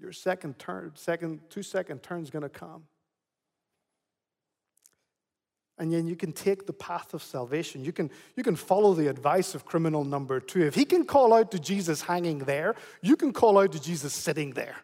Your 0.00 0.12
second 0.12 0.58
turn, 0.58 0.92
second, 0.94 1.40
two 1.50 1.62
second 1.62 2.02
turn 2.02 2.22
is 2.22 2.30
going 2.30 2.42
to 2.42 2.48
come. 2.48 2.84
And 5.78 5.92
then 5.92 6.06
you 6.06 6.16
can 6.16 6.32
take 6.32 6.66
the 6.66 6.72
path 6.72 7.14
of 7.14 7.22
salvation. 7.22 7.84
You 7.84 7.92
can, 7.92 8.10
you 8.36 8.42
can 8.42 8.54
follow 8.56 8.92
the 8.92 9.08
advice 9.08 9.54
of 9.54 9.64
criminal 9.64 10.04
number 10.04 10.38
two. 10.38 10.62
If 10.62 10.74
he 10.74 10.84
can 10.84 11.04
call 11.04 11.32
out 11.32 11.50
to 11.52 11.58
Jesus 11.58 12.02
hanging 12.02 12.40
there, 12.40 12.74
you 13.00 13.16
can 13.16 13.32
call 13.32 13.58
out 13.58 13.72
to 13.72 13.80
Jesus 13.80 14.12
sitting 14.12 14.52
there, 14.52 14.76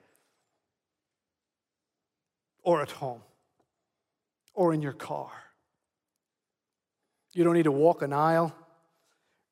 or 2.63 2.81
at 2.81 2.91
home, 2.91 3.21
or 4.55 4.73
in 4.73 4.81
your 4.81 4.95
car. 4.95 5.31
You 7.33 7.45
don't 7.45 7.55
need 7.55 7.65
to 7.65 7.73
walk 7.73 8.01
an 8.01 8.15
aisle. 8.15 8.55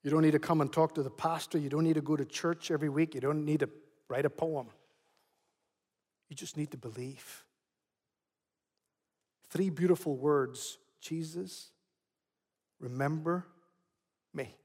You 0.03 0.11
don't 0.11 0.23
need 0.23 0.33
to 0.33 0.39
come 0.39 0.63
and 0.63 0.73
talk 0.73 0.95
to 0.95 1.03
the 1.03 1.11
pastor. 1.11 1.59
You 1.59 1.69
don't 1.69 1.85
need 1.85 1.95
to 1.95 2.03
go 2.03 2.17
to 2.17 2.25
church 2.25 2.71
every 2.71 2.89
week. 2.89 3.15
You 3.15 3.21
don't 3.21 3.45
need 3.45 3.61
to 3.61 3.69
write 4.09 4.25
a 4.25 4.31
poem. 4.31 4.69
You 6.29 6.37
just 6.37 6.57
need 6.57 6.71
to 6.71 6.77
believe. 6.77 7.45
Three 9.51 9.71
beautiful 9.71 10.17
words 10.17 10.79
Jesus, 11.01 11.71
remember 12.81 13.47
me. 14.33 14.57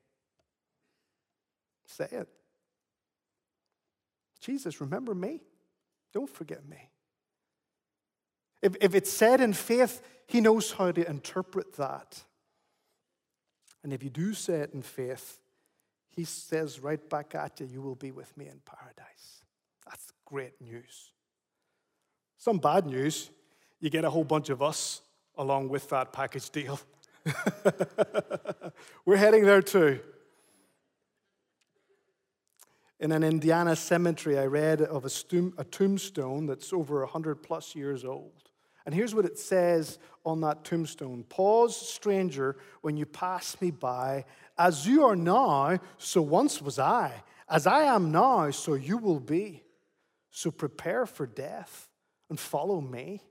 Say 1.85 2.07
it. 2.11 2.29
Jesus, 4.39 4.79
remember 4.79 5.13
me. 5.13 5.41
Don't 6.13 6.29
forget 6.29 6.67
me. 6.67 6.89
If, 8.61 8.75
if 8.81 8.95
it's 8.95 9.11
said 9.11 9.41
in 9.41 9.53
faith, 9.53 10.01
he 10.27 10.41
knows 10.41 10.71
how 10.71 10.91
to 10.91 11.09
interpret 11.09 11.75
that. 11.75 12.23
And 13.83 13.93
if 13.93 14.03
you 14.03 14.09
do 14.09 14.33
say 14.33 14.61
it 14.61 14.73
in 14.73 14.81
faith, 14.81 15.39
he 16.09 16.23
says 16.23 16.79
right 16.79 17.09
back 17.09 17.35
at 17.35 17.59
you, 17.59 17.67
You 17.67 17.81
will 17.81 17.95
be 17.95 18.11
with 18.11 18.35
me 18.37 18.47
in 18.47 18.61
paradise. 18.65 19.43
That's 19.85 20.11
great 20.25 20.59
news. 20.61 21.11
Some 22.39 22.57
bad 22.57 22.85
news 22.85 23.31
you 23.81 23.89
get 23.89 24.05
a 24.05 24.09
whole 24.09 24.23
bunch 24.23 24.49
of 24.49 24.61
us 24.61 25.01
along 25.37 25.67
with 25.67 25.89
that 25.89 26.13
package 26.13 26.49
deal. 26.49 26.79
We're 29.05 29.17
heading 29.17 29.43
there 29.43 29.61
too. 29.61 29.99
In 33.01 33.11
an 33.11 33.25
Indiana 33.25 33.75
cemetery, 33.75 34.39
I 34.39 34.45
read 34.45 34.81
of 34.81 35.03
a, 35.03 35.11
a 35.57 35.65
tombstone 35.65 36.45
that's 36.45 36.71
over 36.71 37.01
100 37.01 37.43
plus 37.43 37.75
years 37.75 38.05
old. 38.05 38.49
And 38.85 38.95
here's 38.95 39.13
what 39.13 39.25
it 39.25 39.37
says 39.37 39.99
on 40.25 40.39
that 40.41 40.63
tombstone 40.63 41.25
Pause, 41.25 41.75
stranger, 41.75 42.55
when 42.79 42.95
you 42.95 43.05
pass 43.05 43.59
me 43.59 43.69
by. 43.69 44.23
As 44.57 44.87
you 44.87 45.03
are 45.03 45.15
now, 45.15 45.77
so 45.97 46.21
once 46.21 46.61
was 46.61 46.79
I. 46.79 47.21
As 47.49 47.67
I 47.67 47.83
am 47.83 48.13
now, 48.13 48.49
so 48.51 48.75
you 48.75 48.97
will 48.97 49.19
be. 49.19 49.63
So 50.31 50.51
prepare 50.51 51.05
for 51.05 51.27
death 51.27 51.89
and 52.29 52.39
follow 52.39 52.81
me? 52.81 53.21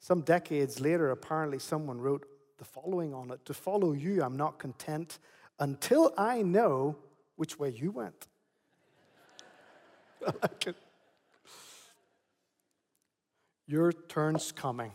Some 0.00 0.22
decades 0.22 0.80
later, 0.80 1.10
apparently, 1.10 1.58
someone 1.58 2.00
wrote 2.00 2.26
the 2.58 2.64
following 2.64 3.14
on 3.14 3.30
it 3.30 3.44
To 3.46 3.54
follow 3.54 3.92
you, 3.92 4.22
I'm 4.22 4.36
not 4.36 4.58
content 4.58 5.18
until 5.58 6.12
I 6.16 6.42
know 6.42 6.96
which 7.36 7.58
way 7.58 7.70
you 7.70 7.90
went. 7.90 8.26
I 10.26 10.32
like 10.42 10.66
it. 10.66 10.76
Your 13.66 13.92
turn's 13.92 14.52
coming. 14.52 14.92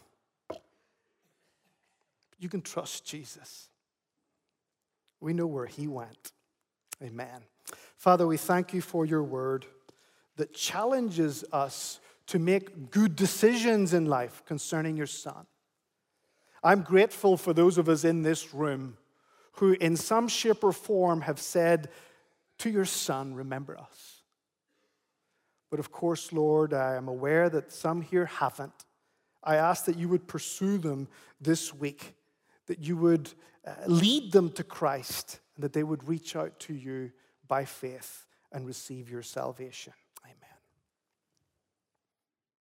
You 2.38 2.50
can 2.50 2.62
trust 2.62 3.06
Jesus. 3.06 3.70
We 5.22 5.34
know 5.34 5.48
where 5.48 5.66
he 5.66 5.88
went. 5.88 6.34
Amen. 7.02 7.42
Father, 7.98 8.28
we 8.28 8.38
thank 8.38 8.74
you 8.74 8.82
for 8.82 9.06
your 9.06 9.24
word 9.24 9.66
that 10.38 10.54
challenges 10.54 11.44
us 11.52 12.00
to 12.28 12.40
make 12.40 12.92
good 12.92 13.16
decisions 13.16 13.94
in 13.94 14.06
life 14.06 14.44
concerning 14.46 14.98
your 14.98 15.08
son. 15.08 15.46
I'm 16.64 16.82
grateful 16.82 17.38
for 17.38 17.54
those 17.54 17.78
of 17.78 17.88
us 17.88 18.04
in 18.04 18.24
this 18.24 18.54
room 18.54 18.98
who, 19.54 19.74
in 19.74 19.96
some 19.96 20.28
shape 20.28 20.64
or 20.64 20.72
form, 20.72 21.22
have 21.22 21.40
said 21.40 21.90
to 22.60 22.70
your 22.70 22.86
son, 22.86 23.36
Remember 23.36 23.78
us. 23.78 24.22
But 25.70 25.80
of 25.80 25.92
course, 25.92 26.34
Lord, 26.34 26.74
I 26.74 26.96
am 26.96 27.08
aware 27.08 27.50
that 27.50 27.72
some 27.72 28.02
here 28.02 28.26
haven't. 28.26 28.86
I 29.44 29.58
ask 29.58 29.86
that 29.86 29.98
you 29.98 30.10
would 30.10 30.28
pursue 30.28 30.78
them 30.78 31.08
this 31.40 31.74
week, 31.74 32.16
that 32.66 32.80
you 32.80 32.98
would 32.98 33.30
uh, 33.66 33.74
lead 33.86 34.32
them 34.32 34.50
to 34.54 34.64
Christ, 34.64 35.40
and 35.56 35.64
that 35.64 35.74
they 35.74 35.84
would 35.84 36.08
reach 36.08 36.36
out 36.36 36.60
to 36.62 36.74
you 36.74 37.12
by 37.48 37.66
faith 37.66 38.26
and 38.52 38.66
receive 38.66 39.10
your 39.10 39.22
salvation. 39.22 39.94